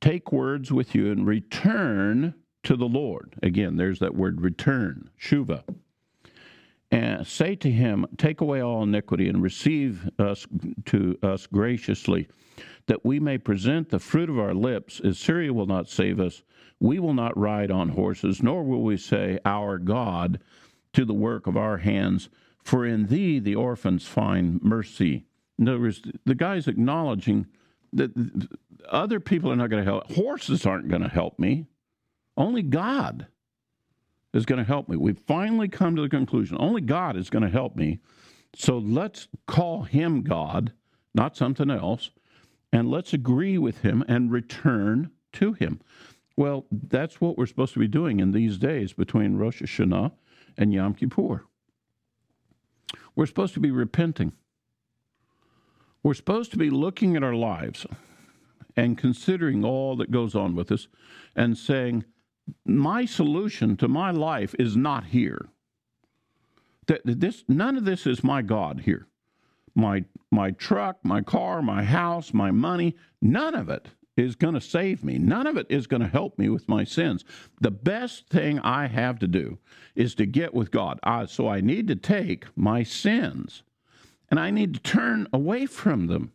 [0.00, 3.34] Take words with you and return to the Lord.
[3.42, 5.64] Again, there's that word return, shuva.
[6.90, 10.46] And say to him, Take away all iniquity and receive us
[10.86, 12.28] to us graciously,
[12.86, 15.00] that we may present the fruit of our lips.
[15.00, 16.42] Assyria will not save us.
[16.80, 20.40] We will not ride on horses, nor will we say, Our God,
[20.94, 22.30] to the work of our hands.
[22.62, 25.26] For in thee the orphans find mercy.
[25.58, 27.46] In other words, the guy's acknowledging
[27.92, 28.12] that
[28.88, 30.12] other people are not going to help.
[30.12, 31.66] Horses aren't going to help me.
[32.36, 33.26] Only God
[34.34, 34.96] is going to help me.
[34.96, 37.98] We've finally come to the conclusion only God is going to help me.
[38.54, 40.72] So let's call him God,
[41.14, 42.10] not something else,
[42.72, 45.80] and let's agree with him and return to him.
[46.36, 50.12] Well, that's what we're supposed to be doing in these days between Rosh Hashanah
[50.56, 51.44] and Yom Kippur.
[53.16, 54.32] We're supposed to be repenting.
[56.02, 57.86] We're supposed to be looking at our lives
[58.76, 60.86] and considering all that goes on with us
[61.34, 62.04] and saying,
[62.64, 65.48] my solution to my life is not here.
[66.86, 69.06] That this none of this is my God here.
[69.74, 74.60] My my truck, my car, my house, my money, none of it is going to
[74.60, 75.18] save me.
[75.18, 77.24] None of it is going to help me with my sins.
[77.60, 79.58] The best thing I have to do
[79.94, 80.98] is to get with God.
[81.02, 83.62] I, so I need to take my sins
[84.30, 86.32] and I need to turn away from them.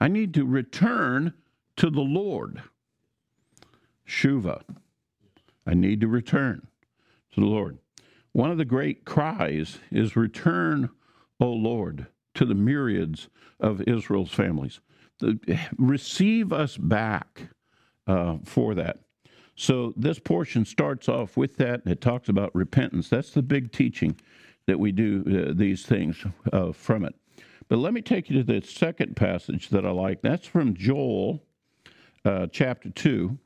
[0.00, 1.34] I need to return
[1.76, 2.62] to the Lord.
[4.06, 4.62] Shuva.
[5.66, 6.66] I need to return
[7.32, 7.78] to the Lord.
[8.32, 10.90] One of the great cries is, Return,
[11.40, 13.28] O Lord, to the myriads
[13.60, 14.80] of Israel's families.
[15.78, 17.48] Receive us back
[18.06, 18.98] uh, for that.
[19.56, 21.82] So this portion starts off with that.
[21.84, 23.08] and It talks about repentance.
[23.08, 24.16] That's the big teaching
[24.66, 27.14] that we do uh, these things uh, from it.
[27.68, 30.22] But let me take you to the second passage that I like.
[30.22, 31.42] That's from Joel
[32.24, 33.38] uh, chapter 2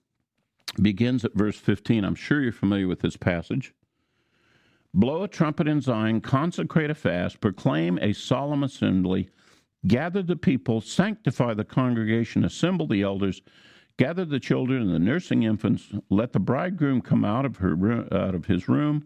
[0.80, 2.04] begins at verse 15.
[2.04, 3.74] I'm sure you're familiar with this passage.
[4.94, 9.28] Blow a trumpet in Zion, consecrate a fast, proclaim a solemn assembly,
[9.86, 13.42] gather the people, sanctify the congregation, assemble the elders,
[13.98, 15.92] gather the children and the nursing infants.
[16.08, 19.04] Let the bridegroom come out of her out of his room,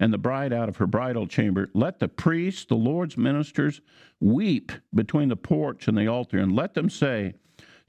[0.00, 1.68] and the bride out of her bridal chamber.
[1.74, 3.80] Let the priests, the Lord's ministers,
[4.20, 7.34] weep between the porch and the altar, and let them say,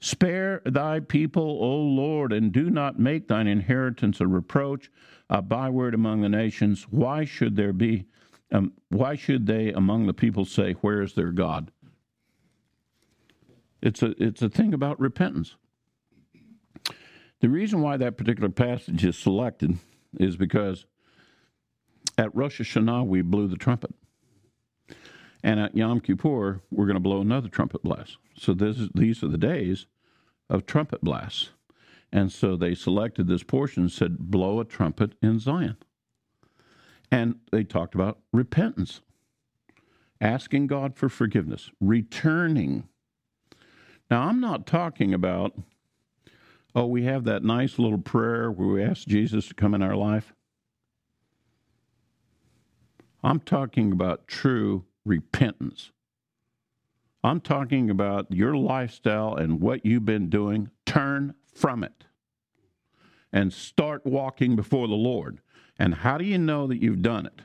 [0.00, 4.90] Spare thy people, O Lord, and do not make thine inheritance a reproach,
[5.28, 6.86] a byword among the nations.
[6.90, 8.06] Why should there be,
[8.50, 11.70] um, why should they among the people say, Where is their God?
[13.82, 15.56] It's a, it's a thing about repentance.
[17.40, 19.78] The reason why that particular passage is selected
[20.18, 20.86] is because
[22.18, 23.94] at Rosh Hashanah we blew the trumpet.
[25.42, 28.18] And at Yom Kippur, we're going to blow another trumpet blast.
[28.40, 29.86] So this these are the days
[30.48, 31.50] of trumpet blasts.
[32.10, 35.76] And so they selected this portion and said, blow a trumpet in Zion.
[37.12, 39.02] And they talked about repentance,
[40.22, 42.88] asking God for forgiveness, returning.
[44.10, 45.56] Now, I'm not talking about,
[46.74, 49.96] oh, we have that nice little prayer where we ask Jesus to come in our
[49.96, 50.32] life.
[53.22, 55.92] I'm talking about true repentance.
[57.22, 60.70] I'm talking about your lifestyle and what you've been doing.
[60.86, 62.04] Turn from it
[63.32, 65.40] and start walking before the Lord.
[65.78, 67.42] And how do you know that you've done it?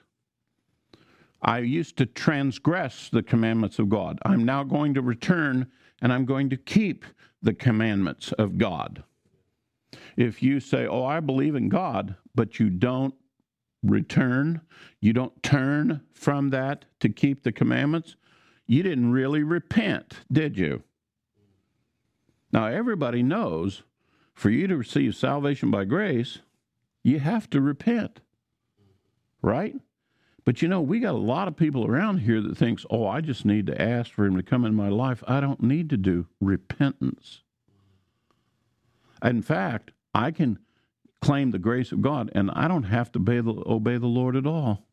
[1.42, 4.20] I used to transgress the commandments of God.
[4.26, 5.68] I'm now going to return
[6.02, 7.06] and I'm going to keep
[7.42, 9.04] the commandments of God.
[10.18, 13.14] If you say, Oh, I believe in God, but you don't
[13.84, 14.62] return,
[15.02, 18.16] you don't turn from that to keep the commandments,
[18.68, 20.84] you didn't really repent, did you?
[22.52, 23.84] Now, everybody knows
[24.34, 26.40] for you to receive salvation by grace,
[27.04, 28.22] you have to repent,
[29.42, 29.76] right?
[30.44, 33.22] But you know, we got a lot of people around here that thinks, "Oh, I
[33.22, 35.24] just need to ask for him to come in my life.
[35.28, 37.42] I don't need to do repentance."
[39.24, 40.60] In fact, I can
[41.20, 44.36] claim the grace of God, and I don't have to obey the, obey the Lord
[44.36, 44.85] at all.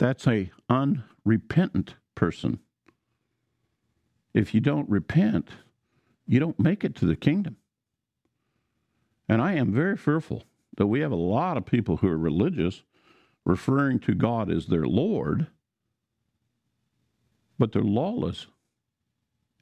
[0.00, 2.60] That's a unrepentant person.
[4.34, 5.50] If you don't repent,
[6.26, 7.58] you don't make it to the kingdom.
[9.28, 10.44] And I am very fearful
[10.78, 12.82] that we have a lot of people who are religious
[13.44, 15.48] referring to God as their Lord,
[17.58, 18.46] but they're lawless.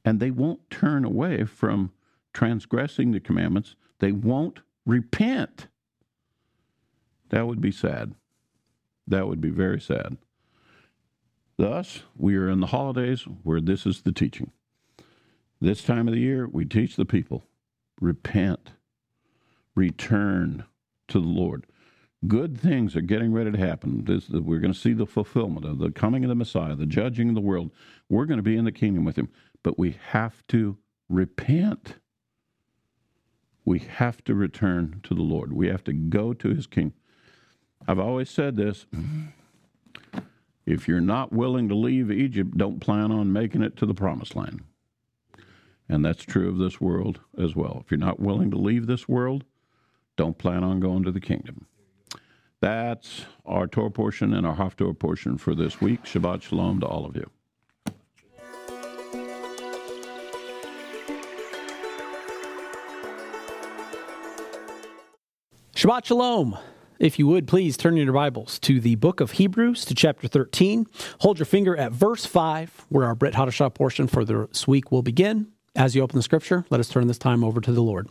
[0.05, 1.91] and they won't turn away from
[2.33, 3.75] transgressing the commandments.
[3.99, 5.67] They won't repent.
[7.29, 8.15] That would be sad.
[9.07, 10.17] That would be very sad.
[11.59, 14.51] Thus, we are in the holidays where this is the teaching.
[15.59, 17.43] This time of the year, we teach the people
[17.99, 18.71] repent,
[19.75, 20.63] return
[21.09, 21.67] to the Lord.
[22.25, 24.05] Good things are getting ready to happen.
[24.05, 27.27] This, we're going to see the fulfillment of the coming of the Messiah, the judging
[27.27, 27.71] of the world.
[28.07, 29.27] We're going to be in the kingdom with him,
[29.61, 30.77] but we have to
[31.09, 31.95] repent.
[33.65, 35.51] We have to return to the Lord.
[35.51, 36.93] We have to go to his kingdom.
[37.85, 38.85] I've always said this
[40.69, 44.35] if you're not willing to leave Egypt, don't plan on making it to the promised
[44.35, 44.61] land.
[45.89, 47.81] And that's true of this world as well.
[47.83, 49.45] If you're not willing to leave this world,
[50.15, 51.65] don't plan on going to the kingdom.
[52.61, 56.03] That's our Torah portion and our Haftorah portion for this week.
[56.03, 57.29] Shabbat Shalom to all of you.
[65.73, 66.57] Shabbat Shalom.
[66.99, 70.85] If you would, please turn your Bibles to the book of Hebrews, to chapter 13.
[71.21, 75.01] Hold your finger at verse 5, where our Brit Hadashah portion for this week will
[75.01, 75.49] begin.
[75.75, 78.09] As you open the scripture, let us turn this time over to the Lord.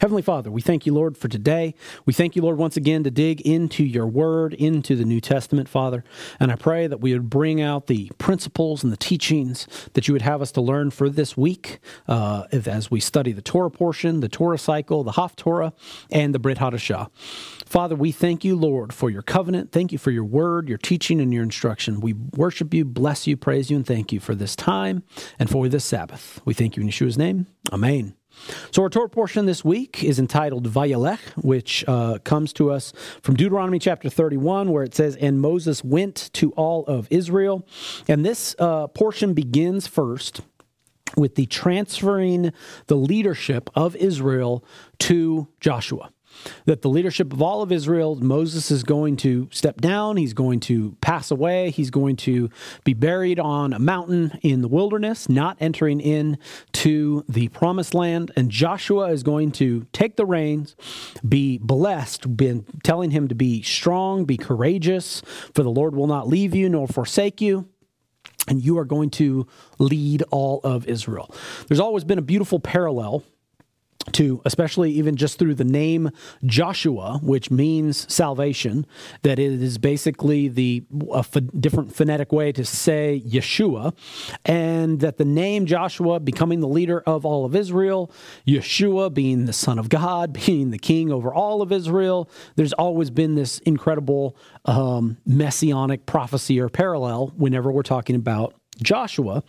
[0.00, 1.74] Heavenly Father, we thank you, Lord, for today.
[2.06, 5.68] We thank you, Lord, once again to dig into your word, into the New Testament,
[5.68, 6.04] Father.
[6.40, 10.14] And I pray that we would bring out the principles and the teachings that you
[10.14, 14.20] would have us to learn for this week uh, as we study the Torah portion,
[14.20, 15.72] the Torah cycle, the Haftorah,
[16.10, 17.10] and the Brit Hadashah.
[17.72, 19.72] Father, we thank you, Lord, for your covenant.
[19.72, 22.02] Thank you for your word, your teaching, and your instruction.
[22.02, 25.04] We worship you, bless you, praise you, and thank you for this time
[25.38, 26.38] and for this Sabbath.
[26.44, 27.46] We thank you in Yeshua's name.
[27.72, 28.14] Amen.
[28.72, 32.92] So our Torah portion this week is entitled Vayelech, which uh, comes to us
[33.22, 37.66] from Deuteronomy chapter 31, where it says, And Moses went to all of Israel.
[38.06, 40.42] And this uh, portion begins first
[41.16, 42.52] with the transferring
[42.88, 44.62] the leadership of Israel
[44.98, 46.10] to Joshua
[46.64, 50.60] that the leadership of all of Israel, Moses is going to step down, he's going
[50.60, 52.50] to pass away, he's going to
[52.84, 56.38] be buried on a mountain in the wilderness, not entering in
[56.72, 60.76] to the promised land, and Joshua is going to take the reins,
[61.26, 65.22] be blessed, been telling him to be strong, be courageous,
[65.54, 67.68] for the Lord will not leave you nor forsake you
[68.48, 69.46] and you are going to
[69.78, 71.32] lead all of Israel.
[71.68, 73.22] There's always been a beautiful parallel
[74.12, 76.10] to especially even just through the name
[76.44, 78.86] Joshua, which means salvation,
[79.22, 83.94] that it is basically the a different phonetic way to say Yeshua,
[84.44, 88.10] and that the name Joshua becoming the leader of all of Israel,
[88.46, 92.28] Yeshua being the Son of God, being the King over all of Israel.
[92.56, 99.42] There's always been this incredible um, messianic prophecy or parallel whenever we're talking about Joshua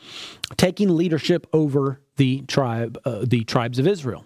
[0.57, 4.25] taking leadership over the tribe, uh, the tribes of Israel.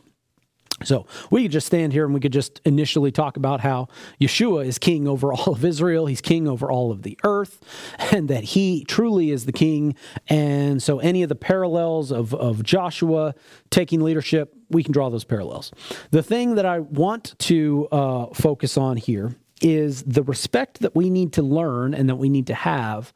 [0.84, 3.88] So we could just stand here and we could just initially talk about how
[4.21, 6.05] Yeshua is king over all of Israel.
[6.05, 7.59] He's king over all of the earth,
[8.11, 9.95] and that he truly is the king.
[10.28, 13.34] And so, any of the parallels of, of Joshua
[13.69, 15.71] taking leadership, we can draw those parallels.
[16.11, 21.09] The thing that I want to uh, focus on here is the respect that we
[21.09, 23.11] need to learn and that we need to have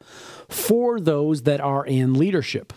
[0.48, 2.72] for those that are in leadership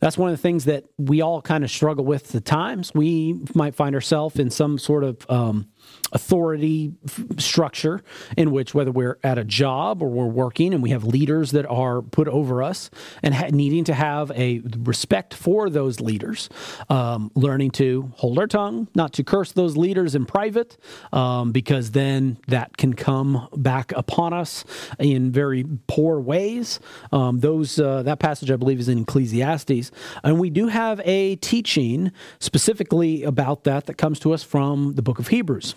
[0.00, 2.92] that's one of the things that we all kind of struggle with at times.
[2.94, 5.68] We might find ourselves in some sort of um,
[6.12, 8.02] authority f- structure
[8.36, 11.66] in which, whether we're at a job or we're working and we have leaders that
[11.66, 12.90] are put over us
[13.22, 16.48] and ha- needing to have a respect for those leaders,
[16.88, 20.76] um, learning to hold our tongue, not to curse those leaders in private,
[21.12, 24.64] um, because then that can come back upon us
[24.98, 26.80] in very poor ways.
[27.12, 29.88] Um, those uh, that passage, I believe, is in Ecclesiastes
[30.22, 35.02] and we do have a teaching specifically about that that comes to us from the
[35.02, 35.74] book of Hebrews.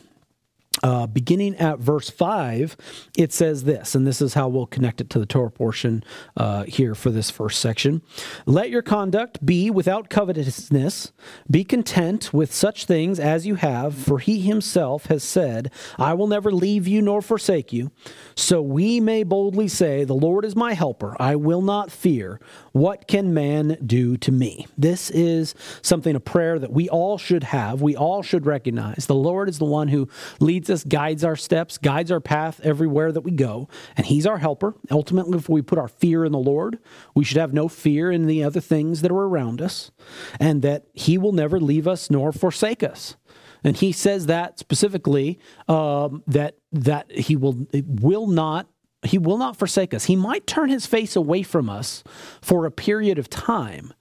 [0.83, 2.75] Uh, beginning at verse 5,
[3.17, 6.03] it says this, and this is how we'll connect it to the Torah portion
[6.35, 8.01] uh, here for this first section.
[8.45, 11.11] Let your conduct be without covetousness.
[11.49, 16.27] Be content with such things as you have, for he himself has said, I will
[16.27, 17.91] never leave you nor forsake you.
[18.35, 21.15] So we may boldly say, The Lord is my helper.
[21.19, 22.39] I will not fear.
[22.71, 24.67] What can man do to me?
[24.77, 27.81] This is something, a prayer that we all should have.
[27.81, 29.07] We all should recognize.
[29.07, 30.07] The Lord is the one who
[30.39, 33.67] leads us, guides our steps, guides our path everywhere that we go,
[33.97, 34.75] and He's our helper.
[34.89, 36.79] Ultimately, if we put our fear in the Lord,
[37.13, 39.91] we should have no fear in the other things that are around us,
[40.39, 43.17] and that He will never leave us nor forsake us.
[43.63, 48.67] And he says that specifically um, that that he will will not
[49.03, 50.05] he will not forsake us.
[50.05, 52.03] He might turn his face away from us
[52.41, 53.93] for a period of time,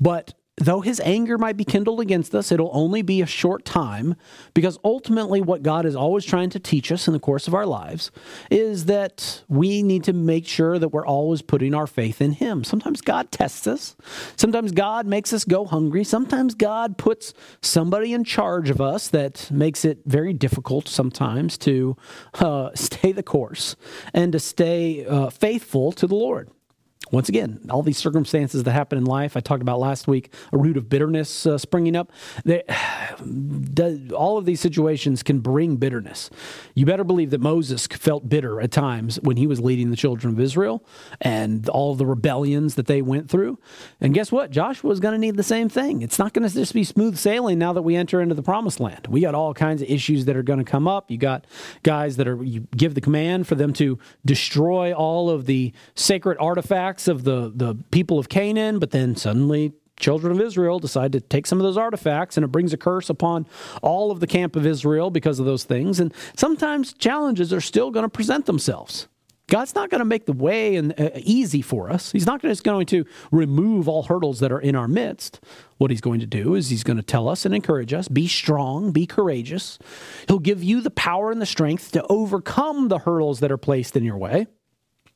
[0.00, 4.14] but though his anger might be kindled against us, it'll only be a short time
[4.54, 7.66] because ultimately, what God is always trying to teach us in the course of our
[7.66, 8.10] lives
[8.50, 12.64] is that we need to make sure that we're always putting our faith in him.
[12.64, 13.96] Sometimes God tests us,
[14.36, 19.50] sometimes God makes us go hungry, sometimes God puts somebody in charge of us that
[19.50, 21.96] makes it very difficult sometimes to
[22.34, 23.76] uh, stay the course
[24.14, 26.50] and to stay uh, faithful to the Lord
[27.12, 30.58] once again, all these circumstances that happen in life, I talked about last week, a
[30.58, 32.10] root of bitterness uh, springing up.
[32.44, 32.62] They,
[34.12, 36.30] all of these situations can bring bitterness.
[36.74, 40.34] You better believe that Moses felt bitter at times when he was leading the children
[40.34, 40.84] of Israel
[41.20, 43.58] and all the rebellions that they went through.
[44.00, 44.50] And guess what?
[44.50, 46.02] Joshua is going to need the same thing.
[46.02, 48.80] It's not going to just be smooth sailing now that we enter into the promised
[48.80, 49.06] land.
[49.06, 51.10] We got all kinds of issues that are going to come up.
[51.10, 51.46] You got
[51.84, 56.36] guys that are, you give the command for them to destroy all of the sacred
[56.96, 61.20] artifacts of the, the people of Canaan, but then suddenly children of Israel decide to
[61.20, 63.46] take some of those artifacts and it brings a curse upon
[63.82, 66.00] all of the camp of Israel because of those things.
[66.00, 69.08] And sometimes challenges are still going to present themselves.
[69.48, 72.10] God's not going to make the way and uh, easy for us.
[72.10, 75.40] He's not just going to remove all hurdles that are in our midst.
[75.78, 78.26] What he's going to do is he's going to tell us and encourage us, be
[78.26, 79.78] strong, be courageous.
[80.26, 83.96] He'll give you the power and the strength to overcome the hurdles that are placed
[83.96, 84.46] in your way.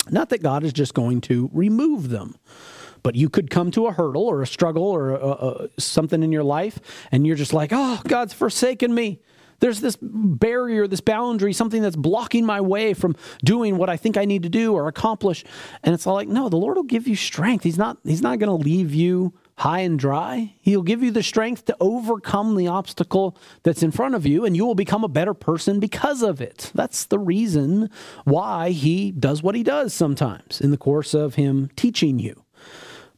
[0.08, 2.36] Not that God is just going to remove them,
[3.02, 6.32] but you could come to a hurdle or a struggle or a, a, something in
[6.32, 6.80] your life,
[7.12, 9.20] and you're just like, oh, God's forsaken me.
[9.60, 14.16] There's this barrier, this boundary, something that's blocking my way from doing what I think
[14.16, 15.44] I need to do or accomplish.
[15.82, 17.62] And it's all like, no, the Lord will give you strength.
[17.62, 20.54] He's not, He's not going to leave you high and dry.
[20.62, 24.56] He'll give you the strength to overcome the obstacle that's in front of you, and
[24.56, 26.70] you will become a better person because of it.
[26.74, 27.90] That's the reason
[28.24, 32.42] why he does what he does sometimes in the course of him teaching you.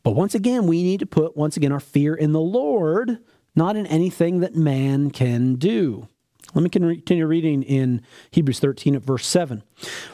[0.03, 3.19] But once again, we need to put, once again, our fear in the Lord,
[3.55, 6.09] not in anything that man can do.
[6.55, 9.63] Let me continue reading in Hebrews 13 at verse 7.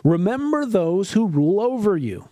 [0.04, 2.28] Remember those who rule over you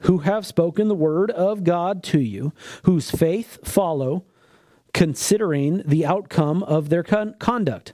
[0.00, 2.52] who have spoken the word of God to you,
[2.84, 4.24] whose faith follow,
[4.92, 7.92] considering the outcome of their con- conduct.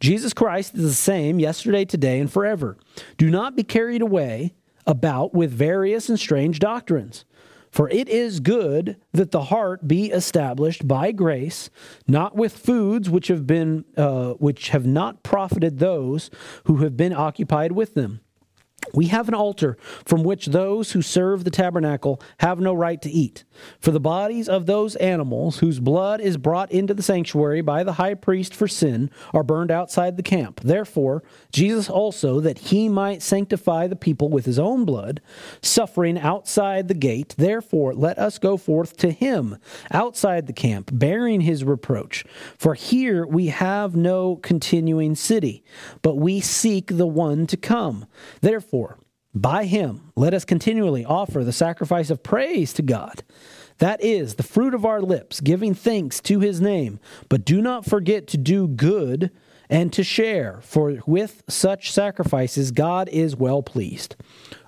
[0.00, 2.76] Jesus Christ is the same yesterday, today, and forever.
[3.16, 4.54] Do not be carried away
[4.86, 7.24] about with various and strange doctrines.
[7.70, 11.70] For it is good that the heart be established by grace,
[12.06, 16.30] not with foods which have been uh, which have not profited those
[16.64, 18.20] who have been occupied with them
[18.92, 23.10] we have an altar from which those who serve the tabernacle have no right to
[23.10, 23.44] eat.
[23.80, 27.94] For the bodies of those animals whose blood is brought into the sanctuary by the
[27.94, 30.60] high priest for sin are burned outside the camp.
[30.60, 31.22] Therefore,
[31.52, 35.20] Jesus also, that he might sanctify the people with his own blood,
[35.62, 39.56] suffering outside the gate, therefore let us go forth to him
[39.90, 42.24] outside the camp, bearing his reproach.
[42.58, 45.64] For here we have no continuing city,
[46.02, 48.06] but we seek the one to come.
[48.40, 48.98] Therefore, Therefore,
[49.32, 53.22] by him, let us continually offer the sacrifice of praise to God.
[53.78, 56.98] That is the fruit of our lips, giving thanks to his name.
[57.28, 59.30] But do not forget to do good
[59.74, 64.14] and to share, for with such sacrifices God is well pleased.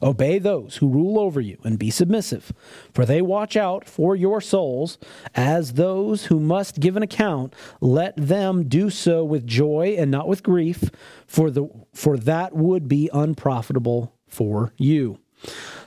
[0.02, 2.52] Obey those who rule over you and be submissive,
[2.92, 4.98] for they watch out for your souls
[5.32, 7.54] as those who must give an account.
[7.80, 10.90] Let them do so with joy and not with grief,
[11.24, 15.20] for the for that would be unprofitable for you.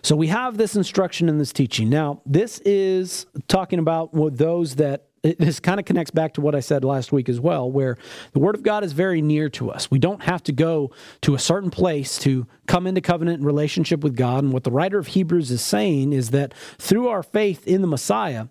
[0.02, 1.90] So we have this instruction in this teaching.
[1.90, 6.60] Now, this is talking about those that this kind of connects back to what I
[6.60, 7.98] said last week as well, where
[8.34, 9.92] the Word of God is very near to us.
[9.92, 10.92] We don't have to go
[11.22, 14.44] to a certain place to come into covenant and relationship with God.
[14.44, 17.88] And what the writer of Hebrews is saying is that through our faith in the
[17.88, 18.48] Messiah,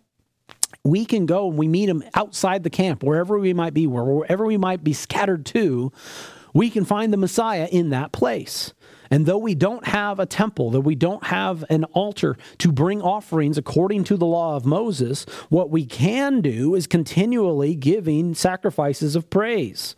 [0.85, 4.45] we can go and we meet him outside the camp, wherever we might be, wherever
[4.45, 5.93] we might be scattered to,
[6.53, 8.73] we can find the Messiah in that place.
[9.11, 13.01] And though we don't have a temple, though we don't have an altar to bring
[13.01, 19.17] offerings according to the law of Moses, what we can do is continually giving sacrifices
[19.17, 19.97] of praise.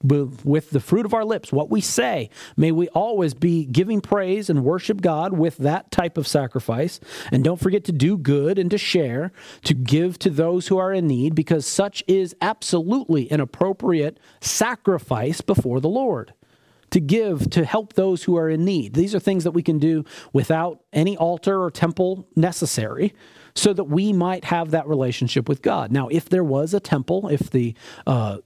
[0.00, 4.48] With the fruit of our lips, what we say, may we always be giving praise
[4.48, 7.00] and worship God with that type of sacrifice.
[7.32, 9.32] And don't forget to do good and to share,
[9.64, 15.40] to give to those who are in need, because such is absolutely an appropriate sacrifice
[15.40, 16.32] before the Lord
[16.90, 18.94] to give to help those who are in need.
[18.94, 23.14] These are things that we can do without any altar or temple necessary
[23.54, 25.90] so that we might have that relationship with God.
[25.90, 27.74] Now, if there was a temple, if the
[28.06, 28.38] uh,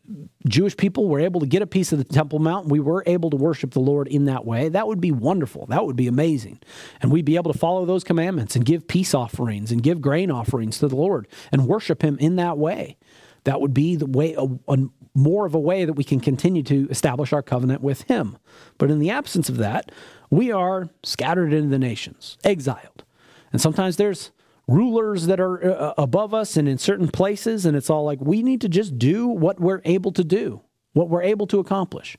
[0.48, 3.30] Jewish people were able to get a piece of the Temple Mount, we were able
[3.30, 5.66] to worship the Lord in that way, that would be wonderful.
[5.66, 6.60] That would be amazing.
[7.00, 10.30] And we'd be able to follow those commandments and give peace offerings and give grain
[10.30, 12.96] offerings to the Lord and worship Him in that way.
[13.44, 14.78] That would be the way, a, a,
[15.14, 18.38] more of a way that we can continue to establish our covenant with Him.
[18.78, 19.92] But in the absence of that,
[20.30, 23.04] we are scattered into the nations, exiled.
[23.52, 24.30] And sometimes there's
[24.68, 28.42] rulers that are uh, above us and in certain places, and it's all like we
[28.42, 30.60] need to just do what we're able to do,
[30.92, 32.16] what we're able to accomplish.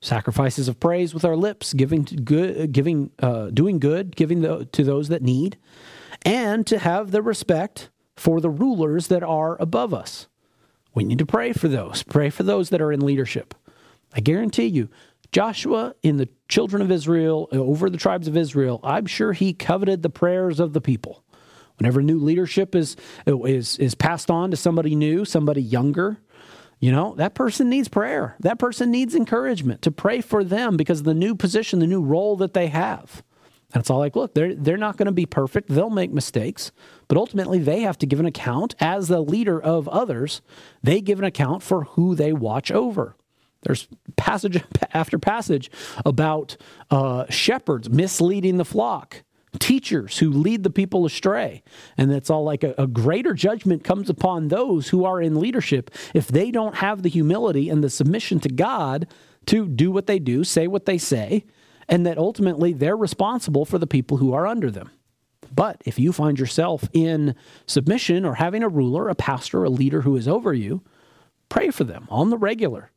[0.00, 4.84] Sacrifices of praise with our lips, giving good, giving, uh, doing good, giving the, to
[4.84, 5.56] those that need,
[6.22, 10.28] and to have the respect for the rulers that are above us.
[10.94, 12.02] We need to pray for those.
[12.02, 13.54] Pray for those that are in leadership.
[14.12, 14.88] I guarantee you,
[15.32, 20.02] Joshua in the children of Israel, over the tribes of Israel, I'm sure he coveted
[20.02, 21.23] the prayers of the people.
[21.78, 22.96] Whenever new leadership is,
[23.26, 26.18] is, is passed on to somebody new, somebody younger,
[26.80, 28.36] you know, that person needs prayer.
[28.40, 32.02] That person needs encouragement to pray for them because of the new position, the new
[32.02, 33.22] role that they have.
[33.72, 35.68] And it's all like, look, they're, they're not going to be perfect.
[35.68, 36.70] They'll make mistakes,
[37.08, 40.42] but ultimately they have to give an account as the leader of others.
[40.82, 43.16] They give an account for who they watch over.
[43.62, 44.62] There's passage
[44.92, 45.70] after passage
[46.04, 46.56] about
[46.90, 49.24] uh, shepherds misleading the flock,
[49.58, 51.62] teachers who lead the people astray.
[51.96, 55.90] And it's all like a, a greater judgment comes upon those who are in leadership
[56.14, 59.06] if they don't have the humility and the submission to God
[59.46, 61.44] to do what they do, say what they say,
[61.88, 64.90] and that ultimately they're responsible for the people who are under them.
[65.54, 67.34] But if you find yourself in
[67.66, 70.82] submission or having a ruler, a pastor, a leader who is over you,
[71.48, 72.90] pray for them on the regular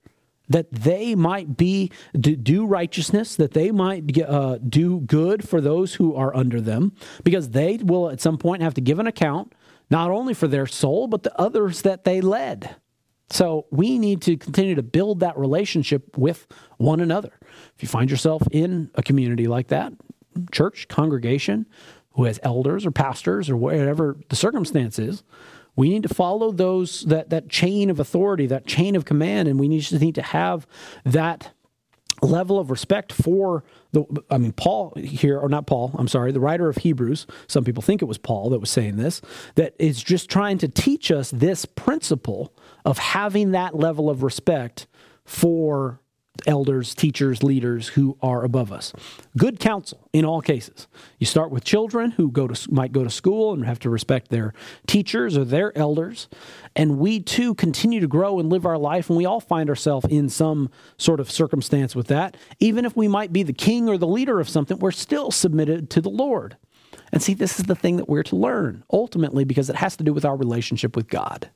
[0.49, 6.15] that they might be do righteousness that they might uh, do good for those who
[6.15, 6.93] are under them
[7.23, 9.53] because they will at some point have to give an account
[9.89, 12.75] not only for their soul but the others that they led
[13.29, 17.33] so we need to continue to build that relationship with one another.
[17.75, 19.93] If you find yourself in a community like that,
[20.51, 21.65] church, congregation,
[22.11, 25.23] who has elders or pastors or whatever the circumstance is,
[25.77, 29.57] we need to follow those that that chain of authority, that chain of command, and
[29.57, 30.67] we need to need to have
[31.05, 31.53] that
[32.21, 36.39] level of respect for the I mean Paul here or not Paul I'm sorry the
[36.39, 39.21] writer of Hebrews some people think it was Paul that was saying this
[39.53, 42.51] that is just trying to teach us this principle
[42.85, 44.87] of having that level of respect
[45.25, 45.99] for
[46.45, 48.93] elders, teachers, leaders who are above us.
[49.37, 50.87] Good counsel in all cases.
[51.19, 54.29] You start with children who go to might go to school and have to respect
[54.29, 54.53] their
[54.85, 56.27] teachers or their elders,
[56.75, 60.05] and we too continue to grow and live our life and we all find ourselves
[60.09, 62.37] in some sort of circumstance with that.
[62.59, 65.89] Even if we might be the king or the leader of something, we're still submitted
[65.91, 66.57] to the Lord.
[67.11, 70.03] And see, this is the thing that we're to learn ultimately because it has to
[70.03, 71.49] do with our relationship with God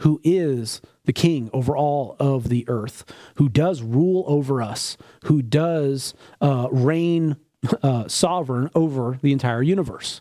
[0.00, 3.04] who is the king over all of the earth,
[3.36, 7.36] who does rule over us, who does uh, reign
[7.82, 10.20] uh, sovereign over the entire universe.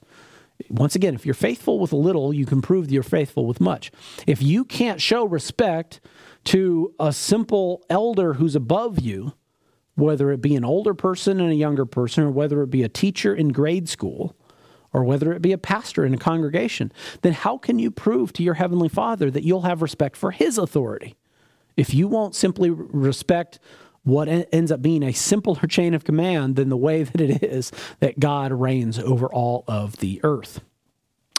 [0.69, 3.59] Once again, if you're faithful with a little, you can prove that you're faithful with
[3.59, 3.91] much.
[4.25, 5.99] If you can't show respect
[6.45, 9.33] to a simple elder who's above you,
[9.95, 12.89] whether it be an older person and a younger person, or whether it be a
[12.89, 14.35] teacher in grade school,
[14.95, 16.89] or whether it be a pastor in a congregation,
[17.21, 20.57] then how can you prove to your Heavenly Father that you'll have respect for His
[20.57, 21.15] authority?
[21.75, 23.59] If you won't simply respect
[24.03, 27.73] what ends up being a simpler chain of command than the way that it is
[27.99, 30.61] that God reigns over all of the earth.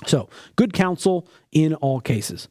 [0.04, 2.48] So, good counsel in all cases.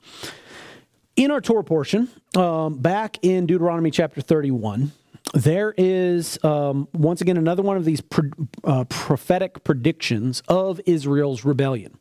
[1.15, 4.91] In our Torah portion, um, back in Deuteronomy chapter 31,
[5.33, 8.29] there is um, once again another one of these pro-
[8.63, 11.97] uh, prophetic predictions of Israel's rebellion.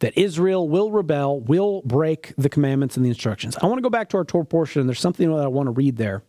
[0.00, 3.56] That Israel will rebel, will break the commandments and the instructions.
[3.56, 5.68] I want to go back to our Torah portion, and there's something that I want
[5.68, 6.24] to read there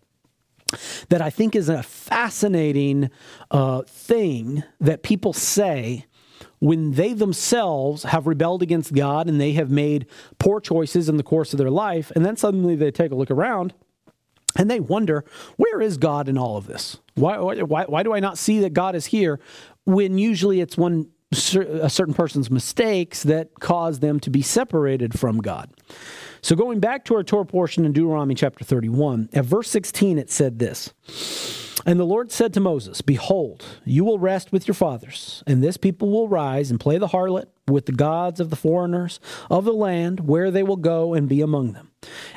[1.09, 3.09] that I think is a fascinating
[3.51, 6.05] uh, thing that people say
[6.59, 10.07] when they themselves have rebelled against God and they have made
[10.39, 13.31] poor choices in the course of their life, and then suddenly they take a look
[13.31, 13.73] around
[14.55, 15.25] and they wonder,
[15.57, 16.97] where is God in all of this?
[17.15, 19.39] Why, why, why do I not see that God is here
[19.85, 25.39] when usually it's one a certain person's mistakes that cause them to be separated from
[25.39, 25.69] God?
[26.41, 30.29] So going back to our Torah portion in Deuteronomy chapter 31, at verse 16 it
[30.29, 30.93] said this.
[31.85, 35.77] And the Lord said to Moses, Behold, you will rest with your fathers, and this
[35.77, 39.19] people will rise and play the harlot with the gods of the foreigners
[39.51, 41.91] of the land where they will go and be among them.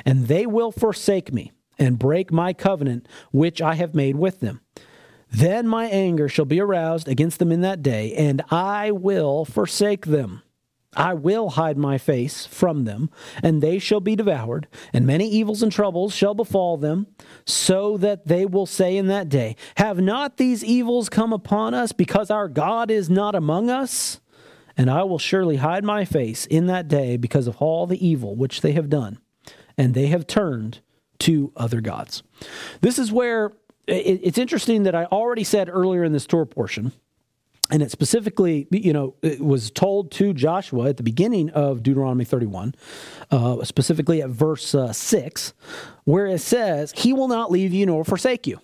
[0.05, 4.61] And they will forsake me and break my covenant which I have made with them.
[5.31, 10.07] Then my anger shall be aroused against them in that day, and I will forsake
[10.07, 10.41] them.
[10.95, 13.11] I will hide my face from them,
[13.43, 17.05] and they shall be devoured, and many evils and troubles shall befall them,
[17.45, 21.91] so that they will say in that day, Have not these evils come upon us
[21.91, 24.19] because our God is not among us?
[24.75, 28.35] And I will surely hide my face in that day because of all the evil
[28.35, 29.19] which they have done,
[29.77, 30.79] and they have turned
[31.19, 32.23] to other gods.
[32.81, 33.53] This is where
[33.87, 36.91] it's interesting that I already said earlier in this Torah portion
[37.71, 42.25] and it specifically, you know, it was told to Joshua at the beginning of Deuteronomy
[42.25, 42.73] 31,
[43.29, 45.53] uh, specifically at verse uh, 6,
[46.05, 48.59] where it says, He will not leave you nor forsake you.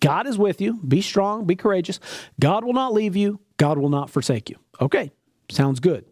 [0.00, 0.74] God is with you.
[0.86, 1.98] Be strong, be courageous.
[2.38, 3.40] God will not leave you.
[3.56, 4.56] God will not forsake you.
[4.80, 5.10] Okay,
[5.50, 6.04] sounds good.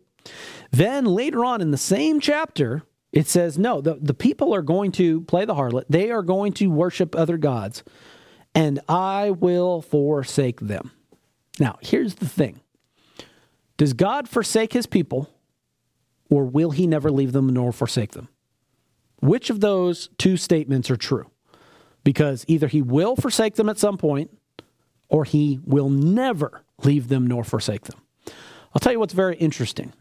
[0.71, 2.83] Then later on in the same chapter,
[3.15, 5.85] it says, No, the, the people are going to play the harlot.
[5.89, 7.85] They are going to worship other gods,
[8.55, 10.91] and I will forsake them.
[11.61, 12.61] Now, here's the thing
[13.77, 15.31] Does God forsake his people,
[16.29, 18.29] or will he never leave them nor forsake them?
[19.21, 21.31] Which of those two statements are true?
[22.03, 24.37] Because either he will forsake them at some point,
[25.09, 28.01] or he will never leave them nor forsake them.
[28.75, 29.93] I'll tell you what's very interesting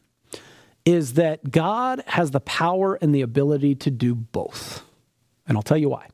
[0.85, 4.83] is that God has the power and the ability to do both.
[5.47, 6.07] And I'll tell you why.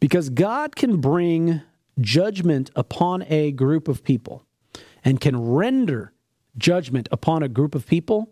[0.00, 1.62] Because God can bring
[2.00, 4.44] judgment upon a group of people
[5.04, 6.12] and can render
[6.56, 8.30] judgment upon a group of people,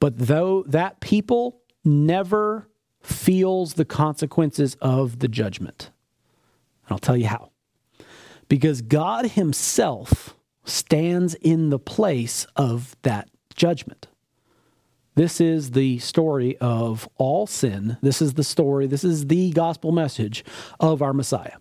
[0.00, 2.68] but though that people never
[3.00, 5.90] feels the consequences of the judgment.
[6.86, 7.50] And I'll tell you how.
[8.48, 14.07] Because God Himself stands in the place of that judgment.
[15.18, 17.96] This is the story of all sin.
[18.02, 20.44] This is the story, this is the gospel message
[20.78, 21.56] of our Messiah.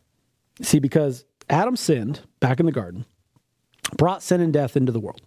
[0.62, 3.06] See, because Adam sinned back in the garden,
[3.98, 5.24] brought sin and death into the world.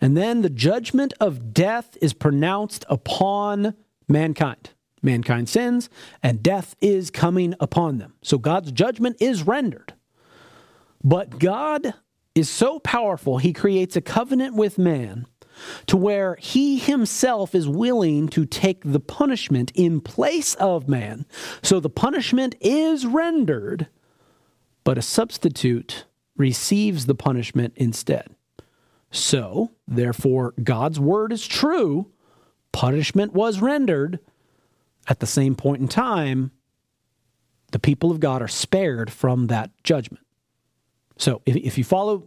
[0.00, 3.76] And then the judgment of death is pronounced upon
[4.08, 4.70] mankind.
[5.00, 5.88] Mankind sins,
[6.24, 8.14] and death is coming upon them.
[8.22, 9.94] So God's judgment is rendered.
[11.04, 11.94] But God
[12.34, 15.28] is so powerful, he creates a covenant with man
[15.86, 21.26] to where he himself is willing to take the punishment in place of man.
[21.62, 23.88] So the punishment is rendered
[24.86, 26.04] but a substitute
[26.36, 28.36] receives the punishment instead.
[29.10, 32.12] So, therefore, God's word is true.
[32.70, 34.20] Punishment was rendered.
[35.08, 36.52] At the same point in time,
[37.72, 40.24] the people of God are spared from that judgment.
[41.16, 42.22] So, if, if you follow,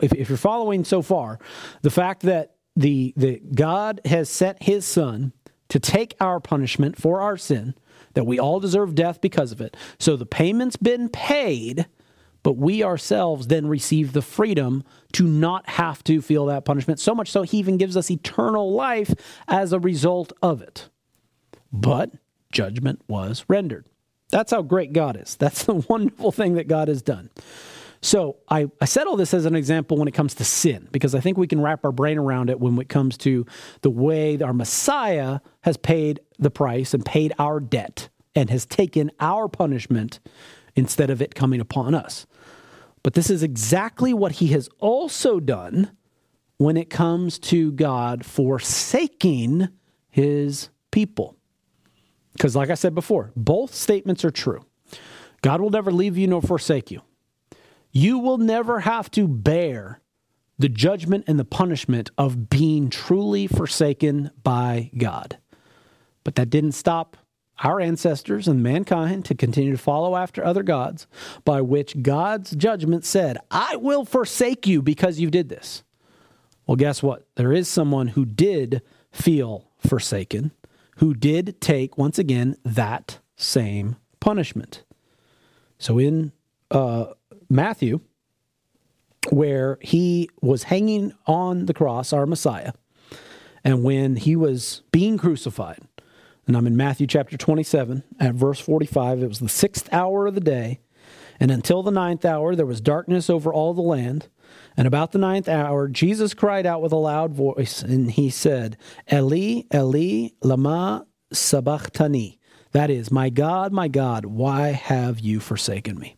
[0.00, 1.38] if, if you're following so far,
[1.82, 5.32] the fact that the, the God has sent His Son
[5.68, 7.74] to take our punishment for our sin
[8.14, 9.76] that we all deserve death because of it.
[9.98, 11.86] So the payment's been paid,
[12.42, 17.00] but we ourselves then receive the freedom to not have to feel that punishment.
[17.00, 19.14] So much so, he even gives us eternal life
[19.48, 20.88] as a result of it.
[21.72, 22.12] But
[22.52, 23.86] judgment was rendered.
[24.30, 25.36] That's how great God is.
[25.36, 27.30] That's the wonderful thing that God has done.
[28.04, 31.14] So I, I said all this as an example when it comes to sin, because
[31.14, 33.46] I think we can wrap our brain around it when it comes to
[33.80, 39.10] the way our Messiah has paid the price and paid our debt and has taken
[39.20, 40.20] our punishment
[40.76, 42.26] instead of it coming upon us.
[43.02, 45.90] But this is exactly what he has also done
[46.58, 49.68] when it comes to God forsaking
[50.10, 51.38] his people.
[52.34, 54.66] Because, like I said before, both statements are true.
[55.40, 57.00] God will never leave you nor forsake you.
[57.96, 60.00] You will never have to bear
[60.58, 65.38] the judgment and the punishment of being truly forsaken by God.
[66.24, 67.16] But that didn't stop
[67.62, 71.06] our ancestors and mankind to continue to follow after other gods,
[71.44, 75.84] by which God's judgment said, I will forsake you because you did this.
[76.66, 77.28] Well, guess what?
[77.36, 78.82] There is someone who did
[79.12, 80.50] feel forsaken,
[80.96, 84.82] who did take, once again, that same punishment.
[85.78, 86.32] So in
[86.72, 87.12] uh,
[87.48, 88.00] Matthew,
[89.30, 92.72] where he was hanging on the cross, our Messiah,
[93.62, 95.80] and when he was being crucified,
[96.46, 100.34] and I'm in Matthew chapter 27 at verse 45, it was the sixth hour of
[100.34, 100.80] the day,
[101.40, 104.28] and until the ninth hour there was darkness over all the land.
[104.76, 108.76] And about the ninth hour, Jesus cried out with a loud voice, and he said,
[109.12, 112.38] Eli, Eli, lama sabachthani.
[112.72, 116.16] That is, My God, my God, why have you forsaken me?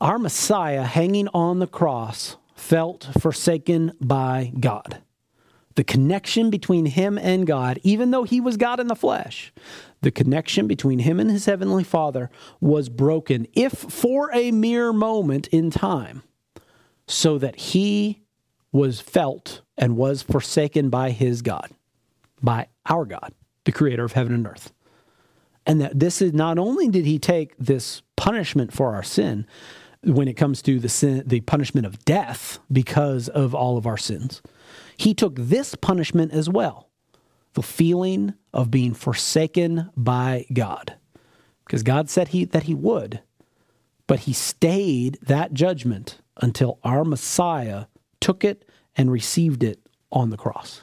[0.00, 5.02] Our Messiah hanging on the cross felt forsaken by God.
[5.80, 9.52] the connection between him and God, even though he was God in the flesh,
[10.02, 12.30] the connection between him and his heavenly Father
[12.60, 16.22] was broken, if for a mere moment in time,
[17.06, 18.20] so that he
[18.72, 21.70] was felt and was forsaken by his God,
[22.42, 23.32] by our God,
[23.64, 24.72] the creator of heaven and earth.
[25.66, 29.46] And that this is not only did he take this punishment for our sin,
[30.02, 33.98] when it comes to the sin, the punishment of death because of all of our
[33.98, 34.42] sins,
[34.96, 36.88] he took this punishment as well
[37.54, 40.94] the feeling of being forsaken by God.
[41.64, 43.22] Because God said he, that he would,
[44.06, 47.86] but he stayed that judgment until our Messiah
[48.20, 48.64] took it
[48.96, 49.80] and received it
[50.12, 50.82] on the cross.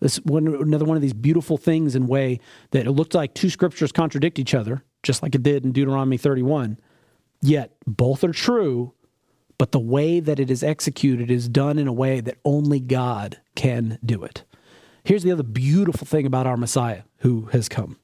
[0.00, 3.50] This one, another one of these beautiful things in way that it looked like two
[3.50, 6.78] scriptures contradict each other, just like it did in Deuteronomy 31.
[7.42, 8.92] Yet both are true,
[9.58, 13.40] but the way that it is executed is done in a way that only God
[13.54, 14.44] can do it.
[15.04, 17.98] Here's the other beautiful thing about our Messiah who has come.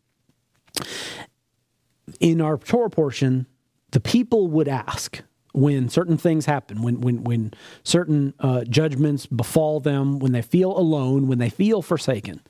[2.21, 3.47] In our Torah portion,
[3.93, 5.23] the people would ask
[5.53, 10.77] when certain things happen, when when when certain uh, judgments befall them, when they feel
[10.77, 12.43] alone, when they feel forsaken,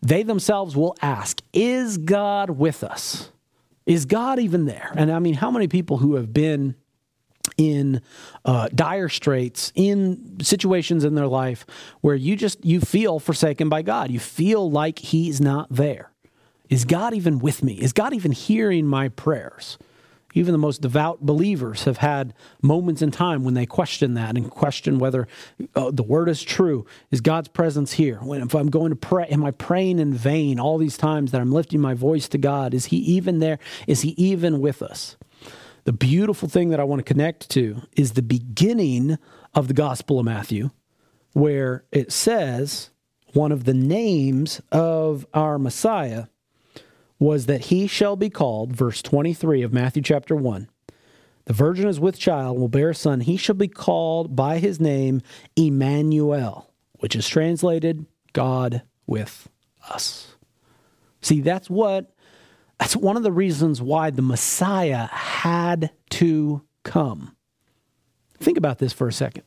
[0.00, 3.30] they themselves will ask, "Is God with us?
[3.86, 6.74] Is God even there?" And I mean, how many people who have been
[7.56, 8.00] in
[8.44, 11.66] uh, dire straits in situations in their life
[12.00, 14.10] where you just you feel forsaken by god.
[14.10, 16.12] You feel like he's not there.
[16.68, 17.74] Is god even with me?
[17.74, 19.78] Is god even hearing my prayers
[20.34, 24.50] even the most devout believers have had moments in time when they question that and
[24.50, 25.28] question whether
[25.74, 26.86] uh, the word is true.
[27.10, 28.18] Is god's presence here?
[28.18, 31.40] When if i'm going to pray am i praying in vain all these times that
[31.40, 32.74] i'm lifting my voice to god?
[32.74, 33.58] Is he even there?
[33.86, 35.16] Is he even with us?
[35.84, 39.18] The beautiful thing that I want to connect to is the beginning
[39.52, 40.70] of the Gospel of Matthew,
[41.32, 42.90] where it says
[43.32, 46.26] one of the names of our Messiah
[47.22, 50.68] was that he shall be called, verse 23 of Matthew chapter 1.
[51.44, 53.20] The virgin is with child will bear a son.
[53.20, 55.22] He shall be called by his name
[55.54, 59.48] Emmanuel, which is translated God with
[59.88, 60.34] us.
[61.20, 62.12] See, that's what
[62.78, 67.36] that's one of the reasons why the Messiah had to come.
[68.40, 69.44] Think about this for a second.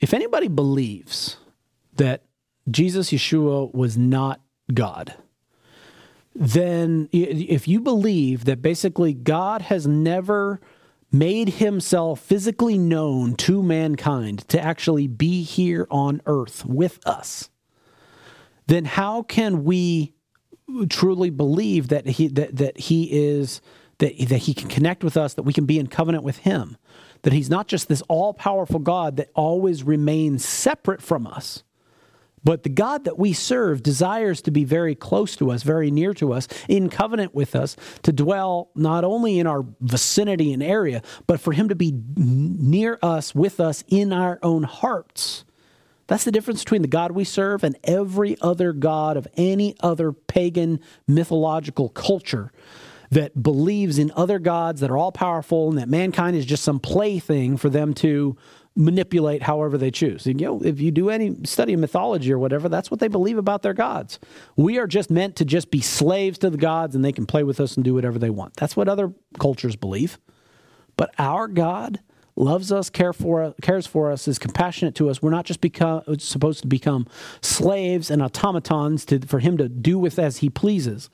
[0.00, 1.36] If anybody believes
[1.96, 2.24] that
[2.70, 4.40] Jesus Yeshua was not
[4.72, 5.14] God,
[6.34, 10.60] then if you believe that basically God has never
[11.12, 17.50] made himself physically known to mankind to actually be here on earth with us,
[18.66, 20.12] then how can we
[20.88, 23.60] truly believe that he that, that he is
[23.98, 26.76] that, that he can connect with us, that we can be in covenant with him,
[27.22, 31.62] that he's not just this all-powerful God that always remains separate from us.
[32.44, 36.12] But the God that we serve desires to be very close to us, very near
[36.14, 41.02] to us, in covenant with us, to dwell not only in our vicinity and area,
[41.26, 45.44] but for Him to be near us, with us, in our own hearts.
[46.06, 50.12] That's the difference between the God we serve and every other God of any other
[50.12, 52.52] pagan mythological culture
[53.10, 56.80] that believes in other gods that are all powerful and that mankind is just some
[56.80, 58.36] plaything for them to
[58.76, 60.26] manipulate however they choose.
[60.26, 63.38] You know, if you do any study of mythology or whatever, that's what they believe
[63.38, 64.18] about their gods.
[64.56, 67.44] We are just meant to just be slaves to the gods and they can play
[67.44, 68.54] with us and do whatever they want.
[68.56, 70.18] That's what other cultures believe.
[70.96, 72.00] But our God
[72.36, 75.22] loves us, care for, cares for us, is compassionate to us.
[75.22, 77.06] We're not just become, supposed to become
[77.40, 81.10] slaves and automatons to, for him to do with as he pleases.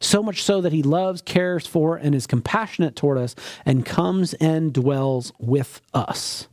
[0.00, 3.34] So much so that he loves, cares for, and is compassionate toward us
[3.64, 6.48] and comes and dwells with us.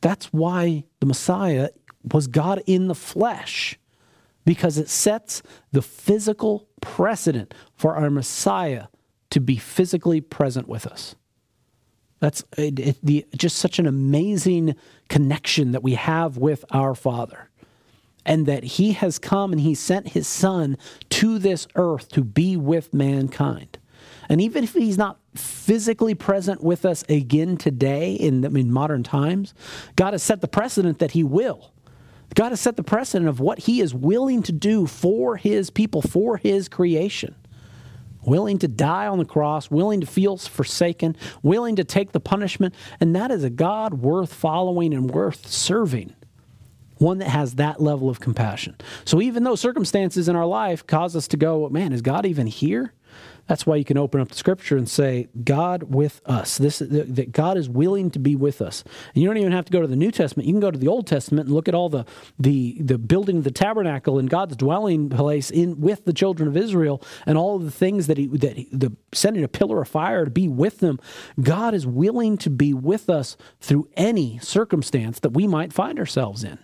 [0.00, 1.70] That's why the Messiah
[2.12, 3.78] was God in the flesh,
[4.44, 5.42] because it sets
[5.72, 8.86] the physical precedent for our Messiah
[9.30, 11.14] to be physically present with us.
[12.20, 14.76] That's it, it, the, just such an amazing
[15.08, 17.48] connection that we have with our Father.
[18.26, 20.76] And that He has come and He sent His Son
[21.10, 23.78] to this earth to be with mankind.
[24.30, 29.52] And even if He's not physically present with us again today in, in modern times,
[29.96, 31.72] God has set the precedent that He will.
[32.34, 36.00] God has set the precedent of what He is willing to do for His people,
[36.00, 37.34] for His creation
[38.22, 42.74] willing to die on the cross, willing to feel forsaken, willing to take the punishment.
[43.00, 46.14] And that is a God worth following and worth serving.
[46.98, 48.76] One that has that level of compassion.
[49.06, 52.46] So even though circumstances in our life cause us to go, man, is God even
[52.46, 52.92] here?
[53.46, 56.58] That's why you can open up the scripture and say, God with us.
[56.58, 58.84] This that God is willing to be with us.
[59.14, 60.46] And you don't even have to go to the New Testament.
[60.46, 62.04] You can go to the Old Testament and look at all the
[62.38, 66.56] the the building of the tabernacle and God's dwelling place in with the children of
[66.56, 70.24] Israel and all the things that he that he, the sending a pillar of fire
[70.24, 70.98] to be with them.
[71.40, 76.44] God is willing to be with us through any circumstance that we might find ourselves
[76.44, 76.58] in.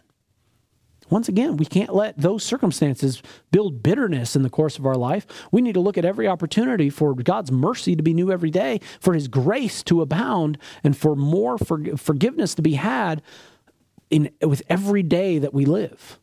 [1.09, 5.27] Once again, we can't let those circumstances build bitterness in the course of our life.
[5.53, 8.81] We need to look at every opportunity for God's mercy to be new every day,
[9.01, 13.23] for His grace to abound, and for more for, forgiveness to be had
[14.11, 16.19] in with every day that we live.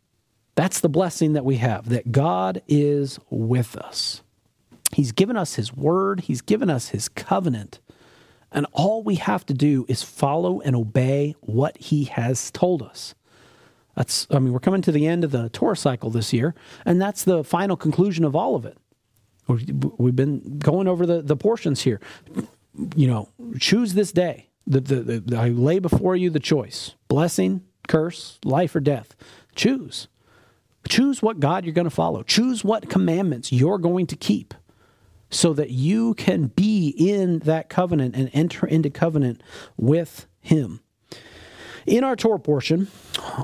[0.56, 4.22] That's the blessing that we have that God is with us.
[4.92, 7.80] He's given us His word, He's given us His covenant.
[8.52, 13.16] And all we have to do is follow and obey what He has told us.
[13.96, 16.56] That's, I mean, we're coming to the end of the Torah cycle this year,
[16.86, 18.78] and that's the final conclusion of all of it.
[19.48, 22.00] We've been going over the, the portions here.
[22.96, 24.50] You know, choose this day.
[24.66, 29.16] The, the, the, I lay before you the choice blessing, curse, life, or death.
[29.56, 30.08] Choose.
[30.88, 32.24] Choose what God you're going to follow.
[32.24, 34.54] Choose what commandments you're going to keep
[35.30, 39.42] so that you can be in that covenant and enter into covenant
[39.78, 40.82] with Him.
[41.86, 42.88] In our Torah portion,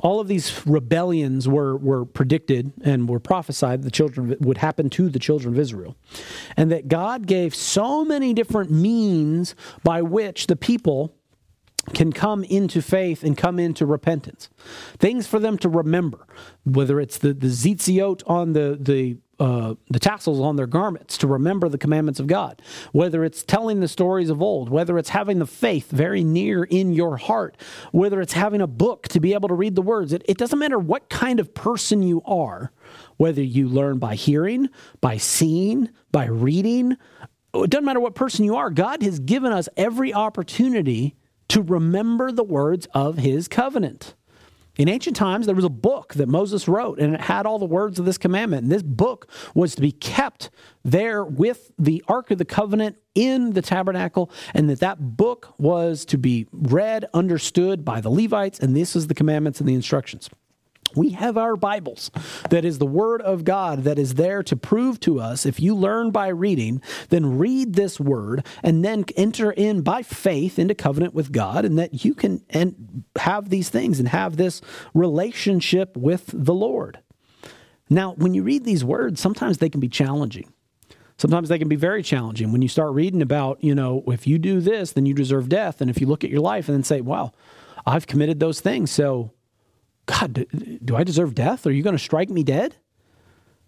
[0.02, 5.10] all of these rebellions were, were predicted and were prophesied the children would happen to
[5.10, 5.96] the children of Israel.
[6.56, 11.16] And that God gave so many different means by which the people
[11.94, 14.50] can come into faith and come into repentance.
[14.98, 16.28] Things for them to remember,
[16.64, 21.28] whether it's the, the tzitziot on the, the uh, the tassels on their garments to
[21.28, 22.62] remember the commandments of God,
[22.92, 26.94] whether it's telling the stories of old, whether it's having the faith very near in
[26.94, 27.56] your heart,
[27.92, 30.12] whether it's having a book to be able to read the words.
[30.14, 32.72] It, it doesn't matter what kind of person you are,
[33.18, 34.70] whether you learn by hearing,
[35.02, 36.98] by seeing, by reading.
[37.54, 38.70] It doesn't matter what person you are.
[38.70, 41.16] God has given us every opportunity
[41.50, 44.16] to remember the words of his covenant.
[44.80, 47.66] In ancient times, there was a book that Moses wrote, and it had all the
[47.66, 48.64] words of this commandment.
[48.64, 50.50] And this book was to be kept
[50.86, 56.06] there with the Ark of the Covenant in the tabernacle, and that that book was
[56.06, 60.30] to be read, understood by the Levites, and this is the commandments and the instructions.
[60.96, 62.10] We have our Bibles
[62.50, 65.76] that is the Word of God that is there to prove to us if you
[65.76, 71.14] learn by reading, then read this Word and then enter in by faith into covenant
[71.14, 74.62] with God and that you can and have these things and have this
[74.94, 77.00] relationship with the Lord.
[77.90, 80.52] Now, when you read these words, sometimes they can be challenging.
[81.18, 84.40] Sometimes they can be very challenging when you start reading about, you know, if you
[84.40, 85.82] do this, then you deserve death.
[85.82, 87.34] And if you look at your life and then say, wow,
[87.86, 88.90] I've committed those things.
[88.90, 89.32] So
[90.10, 90.46] God, do,
[90.84, 91.68] do I deserve death?
[91.68, 92.76] Are you going to strike me dead?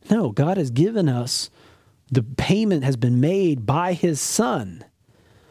[0.09, 1.51] No, God has given us
[2.11, 4.83] the payment has been made by his son.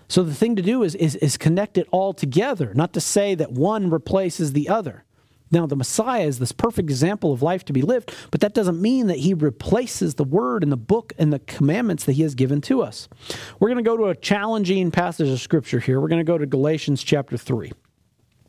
[0.08, 3.36] So the thing to do is, is, is connect it all together, not to say
[3.36, 5.04] that one replaces the other.
[5.52, 8.82] Now, the Messiah is this perfect example of life to be lived, but that doesn't
[8.82, 12.34] mean that he replaces the word and the book and the commandments that he has
[12.34, 13.08] given to us.
[13.60, 16.00] We're going to go to a challenging passage of scripture here.
[16.00, 17.72] We're going to go to Galatians chapter 3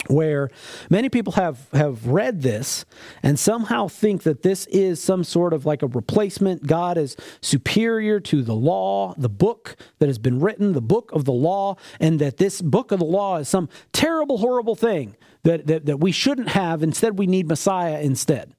[0.07, 0.49] where
[0.90, 2.86] many people have have read this
[3.23, 6.65] and somehow think that this is some sort of like a replacement.
[6.65, 11.26] God is superior to the law the book that has been written the book of
[11.26, 15.68] the law and that this book of the law is some terrible horrible thing that
[15.68, 16.84] that, that we shouldn't have.
[16.84, 18.56] Instead we need messiah instead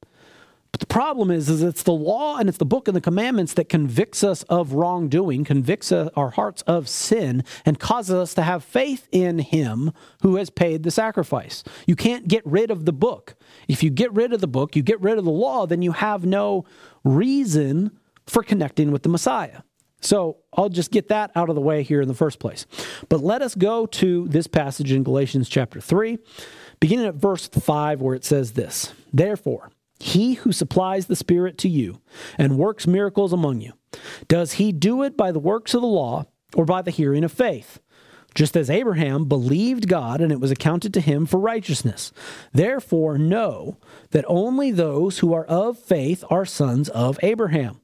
[0.72, 3.52] but the problem is, is it's the law and it's the book and the commandments
[3.54, 8.42] that convicts us of wrongdoing, convicts uh, our hearts of sin, and causes us to
[8.42, 9.92] have faith in Him
[10.22, 11.62] who has paid the sacrifice.
[11.86, 13.34] You can't get rid of the book.
[13.68, 15.92] If you get rid of the book, you get rid of the law, then you
[15.92, 16.64] have no
[17.04, 19.60] reason for connecting with the Messiah.
[20.00, 22.66] So I'll just get that out of the way here in the first place.
[23.10, 26.18] But let us go to this passage in Galatians chapter 3,
[26.80, 29.70] beginning at verse 5, where it says this Therefore,
[30.02, 32.00] he who supplies the Spirit to you
[32.36, 33.72] and works miracles among you,
[34.26, 36.26] does he do it by the works of the law
[36.56, 37.78] or by the hearing of faith?
[38.34, 42.12] Just as Abraham believed God and it was accounted to him for righteousness.
[42.52, 43.76] Therefore, know
[44.10, 47.80] that only those who are of faith are sons of Abraham.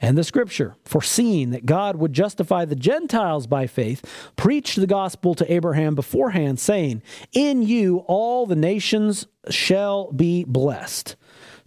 [0.00, 5.34] And the scripture, foreseeing that God would justify the Gentiles by faith, preached the gospel
[5.34, 11.16] to Abraham beforehand, saying, In you all the nations shall be blessed.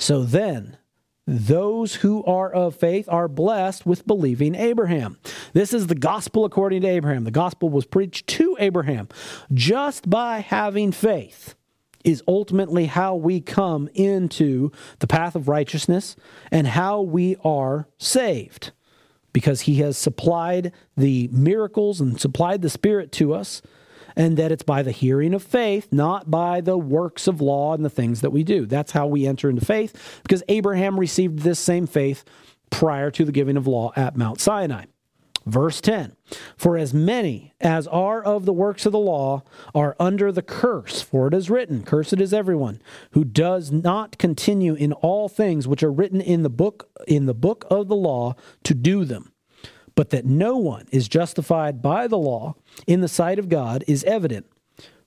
[0.01, 0.77] So then,
[1.27, 5.19] those who are of faith are blessed with believing Abraham.
[5.53, 7.23] This is the gospel according to Abraham.
[7.23, 9.07] The gospel was preached to Abraham.
[9.53, 11.53] Just by having faith
[12.03, 16.15] is ultimately how we come into the path of righteousness
[16.49, 18.71] and how we are saved.
[19.33, 23.61] because he has supplied the miracles and supplied the Spirit to us,
[24.15, 27.83] and that it's by the hearing of faith, not by the works of law and
[27.85, 28.65] the things that we do.
[28.65, 32.23] That's how we enter into faith, because Abraham received this same faith
[32.69, 34.85] prior to the giving of law at Mount Sinai.
[35.45, 36.15] Verse 10
[36.55, 39.43] For as many as are of the works of the law
[39.73, 42.81] are under the curse, for it is written, Cursed is everyone
[43.11, 47.33] who does not continue in all things which are written in the book in the
[47.33, 49.33] book of the law to do them.
[49.95, 52.55] But that no one is justified by the law
[52.87, 54.45] in the sight of God is evident.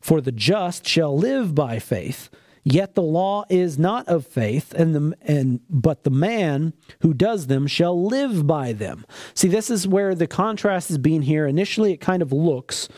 [0.00, 2.28] For the just shall live by faith.
[2.62, 7.46] Yet the law is not of faith, and the and but the man who does
[7.46, 9.04] them shall live by them.
[9.34, 11.46] See, this is where the contrast is being here.
[11.46, 12.88] Initially, it kind of looks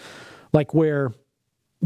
[0.53, 1.13] like where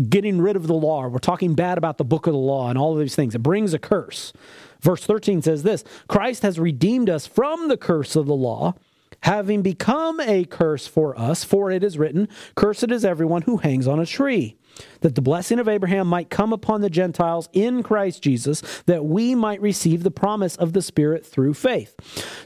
[0.09, 2.79] getting rid of the law, we're talking bad about the book of the law and
[2.79, 3.35] all of these things.
[3.35, 4.33] It brings a curse.
[4.81, 8.75] Verse 13 says this Christ has redeemed us from the curse of the law
[9.23, 13.87] having become a curse for us, for it is written, Cursed is everyone who hangs
[13.87, 14.57] on a tree,
[15.01, 19.35] that the blessing of Abraham might come upon the Gentiles in Christ Jesus, that we
[19.35, 21.95] might receive the promise of the Spirit through faith.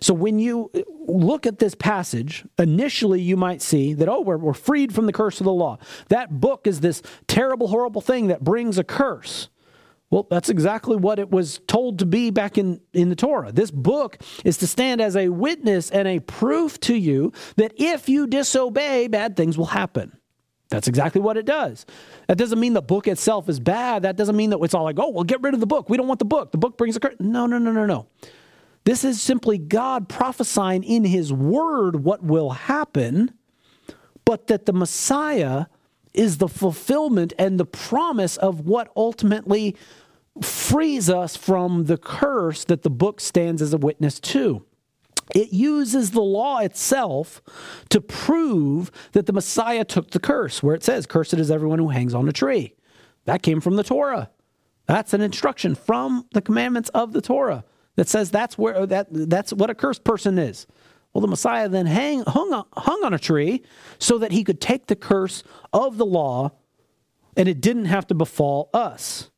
[0.00, 0.70] So when you
[1.06, 5.12] look at this passage, initially you might see that, oh, we're, we're freed from the
[5.12, 5.78] curse of the law.
[6.08, 9.48] That book is this terrible, horrible thing that brings a curse.
[10.14, 13.50] Well, that's exactly what it was told to be back in, in the Torah.
[13.50, 18.08] This book is to stand as a witness and a proof to you that if
[18.08, 20.16] you disobey, bad things will happen.
[20.68, 21.84] That's exactly what it does.
[22.28, 24.02] That doesn't mean the book itself is bad.
[24.02, 25.90] That doesn't mean that it's all like, oh, well, get rid of the book.
[25.90, 26.52] We don't want the book.
[26.52, 27.16] The book brings a curse.
[27.18, 28.06] No, no, no, no, no.
[28.84, 33.34] This is simply God prophesying in His Word what will happen,
[34.24, 35.64] but that the Messiah
[36.12, 39.76] is the fulfillment and the promise of what ultimately
[40.42, 44.64] frees us from the curse that the book stands as a witness to.
[45.34, 47.40] It uses the law itself
[47.88, 51.88] to prove that the Messiah took the curse, where it says, Cursed is everyone who
[51.88, 52.74] hangs on a tree.
[53.24, 54.30] That came from the Torah.
[54.86, 57.64] That's an instruction from the commandments of the Torah
[57.96, 60.66] that says that's where that that's what a cursed person is.
[61.12, 63.62] Well, the Messiah then hang, hung, hung on a tree
[63.98, 66.50] so that he could take the curse of the law
[67.36, 69.30] and it didn't have to befall us.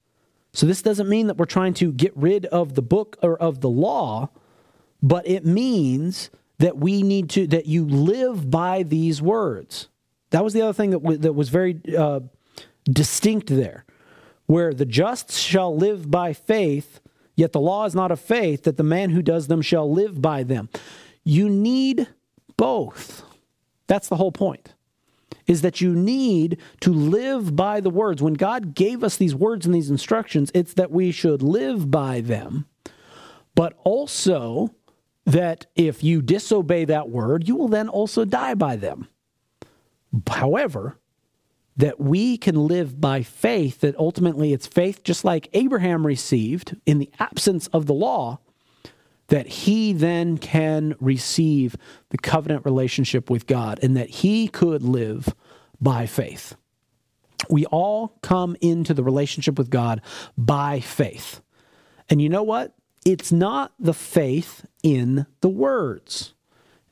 [0.56, 3.60] So this doesn't mean that we're trying to get rid of the book or of
[3.60, 4.30] the law,
[5.02, 9.88] but it means that we need to that you live by these words.
[10.30, 12.20] That was the other thing that w- that was very uh,
[12.84, 13.84] distinct there,
[14.46, 17.00] where the just shall live by faith,
[17.34, 20.22] yet the law is not of faith that the man who does them shall live
[20.22, 20.70] by them.
[21.22, 22.08] You need
[22.56, 23.24] both.
[23.88, 24.72] That's the whole point
[25.46, 28.22] is that you need to live by the words.
[28.22, 32.20] When God gave us these words and these instructions, it's that we should live by
[32.20, 32.66] them,
[33.54, 34.74] but also
[35.24, 39.08] that if you disobey that word, you will then also die by them.
[40.28, 40.98] However,
[41.76, 46.98] that we can live by faith, that ultimately it's faith just like Abraham received in
[46.98, 48.38] the absence of the law,
[49.28, 51.76] that he then can receive
[52.10, 55.34] the covenant relationship with God and that he could live
[55.80, 56.56] by faith.
[57.50, 60.00] We all come into the relationship with God
[60.38, 61.40] by faith.
[62.08, 62.74] And you know what?
[63.04, 66.34] It's not the faith in the words.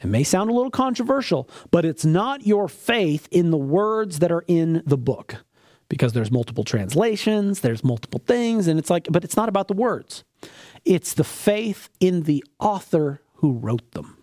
[0.01, 4.31] It may sound a little controversial, but it's not your faith in the words that
[4.31, 5.45] are in the book
[5.89, 9.75] because there's multiple translations, there's multiple things, and it's like, but it's not about the
[9.75, 10.25] words.
[10.85, 14.19] It's the faith in the author who wrote them.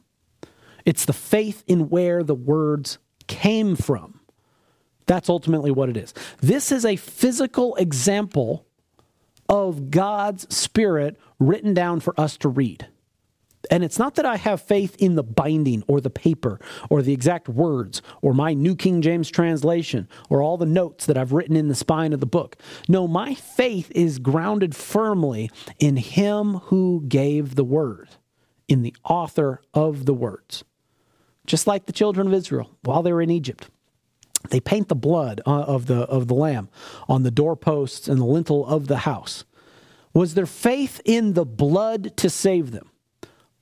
[0.86, 2.98] It's the faith in where the words
[3.28, 4.20] came from.
[5.06, 6.14] That's ultimately what it is.
[6.40, 8.66] This is a physical example
[9.50, 12.88] of God's Spirit written down for us to read.
[13.70, 16.60] And it's not that I have faith in the binding or the paper
[16.90, 21.18] or the exact words or my New King James translation or all the notes that
[21.18, 22.58] I've written in the spine of the book.
[22.88, 28.10] No, my faith is grounded firmly in Him who gave the word,
[28.68, 30.64] in the author of the words.
[31.46, 33.70] Just like the children of Israel while they were in Egypt.
[34.50, 36.70] They paint the blood uh, of the, of the lamb
[37.08, 39.46] on the doorposts and the lintel of the house.
[40.14, 42.91] Was their faith in the blood to save them?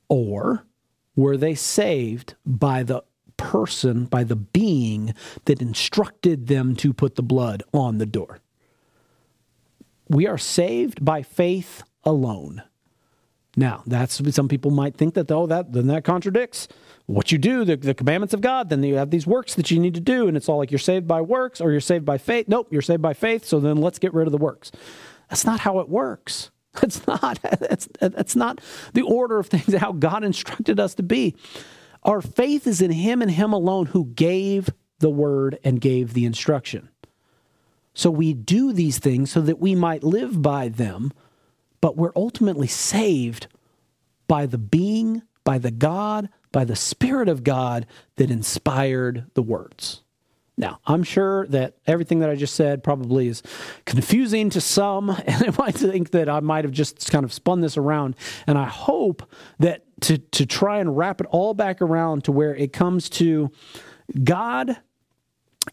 [0.10, 0.65] Or
[1.15, 3.03] were they saved by the
[3.38, 5.14] person, by the being
[5.45, 8.40] that instructed them to put the blood on the door?
[10.10, 12.64] We are saved by faith alone.
[13.56, 16.68] Now, that's some people might think that oh that then that contradicts
[17.07, 18.69] what you do, the, the commandments of God.
[18.69, 20.80] Then you have these works that you need to do, and it's all like you're
[20.80, 22.48] saved by works or you're saved by faith.
[22.48, 23.45] Nope, you're saved by faith.
[23.45, 24.72] So then let's get rid of the works.
[25.30, 26.52] That's not how it works.
[26.82, 28.62] That's not that's that's not
[28.94, 31.36] the order of things how God instructed us to be.
[32.04, 34.70] Our faith is in Him and Him alone who gave
[35.00, 36.90] the word and gave the instruction.
[37.94, 41.12] So we do these things so that we might live by them,
[41.82, 43.48] but we're ultimately saved
[44.28, 47.86] by the being, by the God, by the Spirit of God
[48.18, 50.04] that inspired the words.
[50.60, 53.41] Now, I'm sure that everything that I just said probably is
[53.86, 57.61] confusing to some, and they might think that I might have just kind of spun
[57.61, 58.18] this around.
[58.45, 59.23] And I hope
[59.60, 63.52] that to, to try and wrap it all back around to where it comes to
[64.22, 64.77] God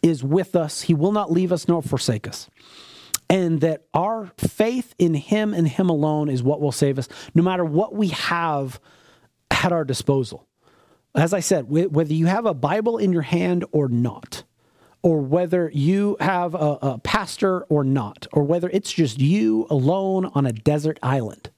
[0.01, 2.49] is with us, He will not leave us nor forsake us.
[3.29, 7.43] And that our faith in Him and Him alone is what will save us, no
[7.43, 8.79] matter what we have
[9.51, 10.47] at our disposal.
[11.13, 14.43] As I said, whether you have a Bible in your hand or not,
[15.01, 20.25] or whether you have a, a, pastor or not, or whether it's just you alone
[20.33, 21.49] on a desert island.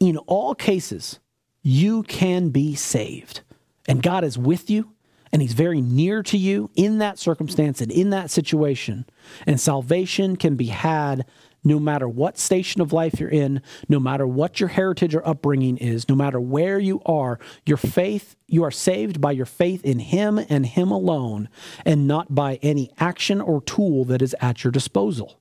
[0.00, 1.18] In all cases,
[1.62, 3.40] you can be saved.
[3.86, 4.92] And God is with you,
[5.32, 9.06] and He's very near to you in that circumstance and in that situation.
[9.46, 11.26] And salvation can be had
[11.64, 15.78] no matter what station of life you're in, no matter what your heritage or upbringing
[15.78, 19.98] is, no matter where you are, your faith, you are saved by your faith in
[19.98, 21.48] Him and Him alone,
[21.84, 25.40] and not by any action or tool that is at your disposal.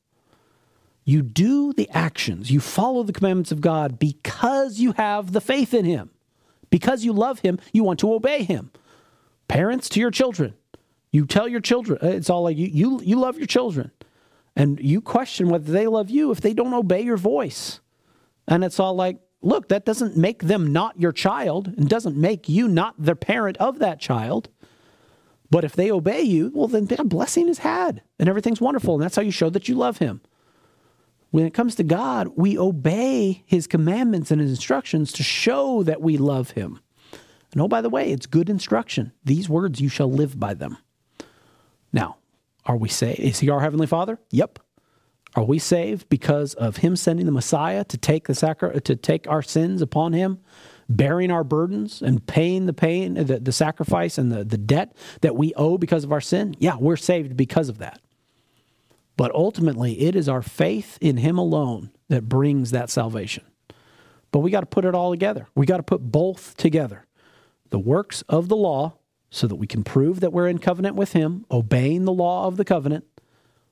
[1.05, 5.73] You do the actions, you follow the commandments of God because you have the faith
[5.73, 6.09] in Him.
[6.69, 8.71] Because you love Him, you want to obey Him.
[9.47, 10.55] Parents to your children,
[11.11, 13.91] you tell your children, uh, it's all like you, you, you love your children.
[14.55, 17.79] And you question whether they love you if they don't obey your voice.
[18.47, 22.47] And it's all like, look, that doesn't make them not your child and doesn't make
[22.47, 24.49] you not the parent of that child.
[25.49, 28.95] But if they obey you, well, then their blessing is had and everything's wonderful.
[28.95, 30.21] And that's how you show that you love him.
[31.31, 36.01] When it comes to God, we obey his commandments and his instructions to show that
[36.01, 36.79] we love him.
[37.51, 39.13] And oh, by the way, it's good instruction.
[39.23, 40.77] These words, you shall live by them.
[41.91, 42.17] Now,
[42.65, 43.19] are we saved?
[43.19, 44.19] Is he our heavenly Father?
[44.31, 44.59] Yep.
[45.35, 49.27] Are we saved because of him sending the Messiah to take the sacri- to take
[49.27, 50.39] our sins upon him,
[50.87, 54.95] bearing our burdens and paying the pain, uh, the, the sacrifice and the, the debt
[55.21, 56.55] that we owe because of our sin?
[56.59, 57.99] Yeah, we're saved because of that.
[59.17, 63.43] But ultimately, it is our faith in him alone that brings that salvation.
[64.31, 65.47] But we got to put it all together.
[65.55, 67.05] We got to put both together.
[67.69, 68.97] The works of the law
[69.33, 72.55] so that we can prove that we're in covenant with Him, obeying the law of
[72.55, 73.03] the covenant,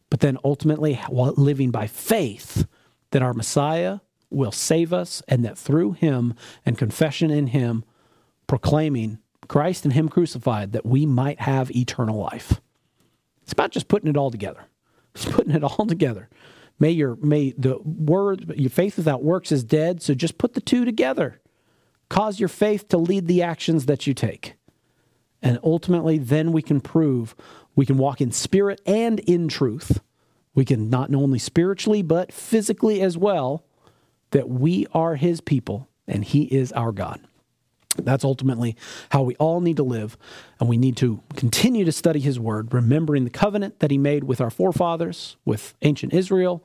[0.09, 2.65] but then ultimately living by faith
[3.11, 3.99] that our Messiah
[4.31, 6.33] will save us and that through Him
[6.65, 7.85] and confession in Him,
[8.47, 12.59] proclaiming Christ and Him crucified, that we might have eternal life.
[13.43, 14.65] It's about just putting it all together.
[15.13, 16.29] It's putting it all together.
[16.79, 20.61] May your may the word your faith without works is dead, so just put the
[20.61, 21.41] two together.
[22.07, 24.55] Cause your faith to lead the actions that you take.
[25.41, 27.35] And ultimately, then we can prove
[27.75, 30.01] we can walk in spirit and in truth.
[30.53, 33.65] We can not only spiritually, but physically as well,
[34.31, 37.21] that we are his people and he is our God.
[37.97, 38.77] That's ultimately
[39.09, 40.17] how we all need to live.
[40.59, 44.23] And we need to continue to study his word, remembering the covenant that he made
[44.23, 46.63] with our forefathers, with ancient Israel,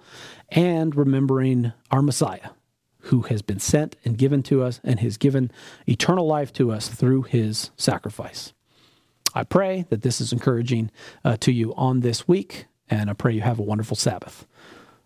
[0.51, 2.51] and remembering our Messiah,
[3.01, 5.51] who has been sent and given to us and has given
[5.89, 8.53] eternal life to us through his sacrifice.
[9.37, 10.91] I pray that this is encouraging
[11.23, 14.47] uh, to you on this week, and I pray you have a wonderful Sabbath.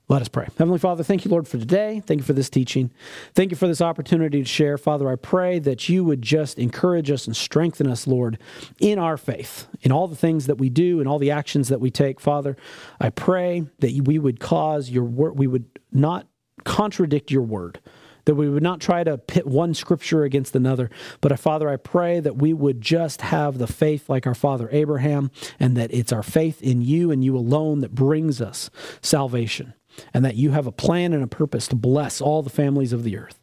[0.06, 0.46] Let us pray.
[0.56, 2.00] Heavenly Father, thank you, Lord, for today.
[2.06, 2.92] Thank you for this teaching.
[3.34, 4.78] Thank you for this opportunity to share.
[4.78, 8.38] Father, I pray that you would just encourage us and strengthen us, Lord,
[8.78, 11.80] in our faith, in all the things that we do and all the actions that
[11.80, 12.20] we take.
[12.20, 12.56] Father,
[13.00, 16.28] I pray that we would cause your word, we would not
[16.64, 17.80] contradict your word
[18.24, 20.90] that we would not try to pit one scripture against another.
[21.20, 25.30] But Father, I pray that we would just have the faith like our father Abraham,
[25.58, 28.70] and that it's our faith in you and you alone that brings us
[29.02, 29.74] salvation,
[30.12, 33.04] and that you have a plan and a purpose to bless all the families of
[33.04, 33.38] the earth.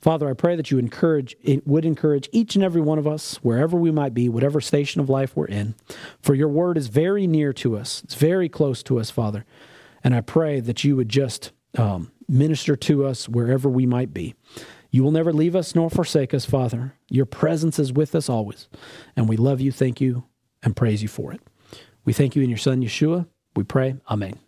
[0.00, 1.36] Father, I pray that you encourage
[1.66, 5.08] would encourage each and every one of us, wherever we might be, whatever station of
[5.08, 5.74] life we're in.
[6.22, 8.02] For your word is very near to us.
[8.04, 9.44] It's very close to us, Father.
[10.04, 14.34] And I pray that you would just um, minister to us wherever we might be.
[14.90, 16.94] You will never leave us nor forsake us, Father.
[17.10, 18.68] Your presence is with us always.
[19.16, 20.24] And we love you, thank you,
[20.62, 21.40] and praise you for it.
[22.04, 23.26] We thank you in your Son, Yeshua.
[23.54, 23.96] We pray.
[24.08, 24.38] Amen.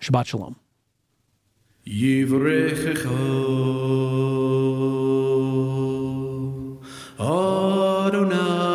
[0.00, 0.56] Shabbat Shalom.
[7.20, 8.68] Adonai,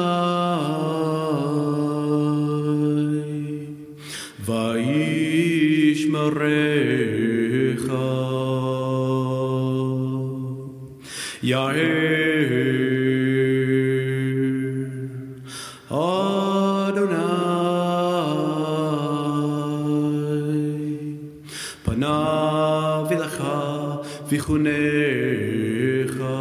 [24.33, 26.33] vichunecha.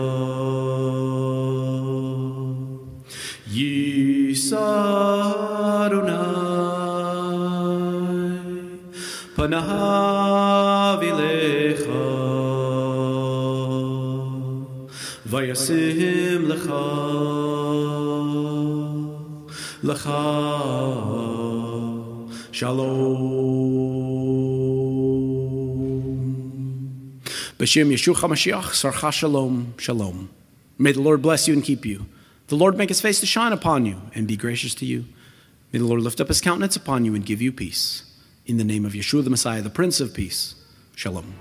[3.52, 4.56] Yisarunai
[9.36, 12.06] panav ilecha
[15.30, 16.84] vayasim lecha
[19.88, 20.22] lecha
[27.62, 30.30] B'shem Yeshua HaMashiach, Sarcha Shalom, Shalom.
[30.78, 32.06] May the Lord bless you and keep you.
[32.48, 35.04] The Lord make his face to shine upon you and be gracious to you.
[35.72, 38.02] May the Lord lift up his countenance upon you and give you peace.
[38.46, 40.56] In the name of Yeshua the Messiah, the Prince of Peace.
[40.96, 41.34] Shalom.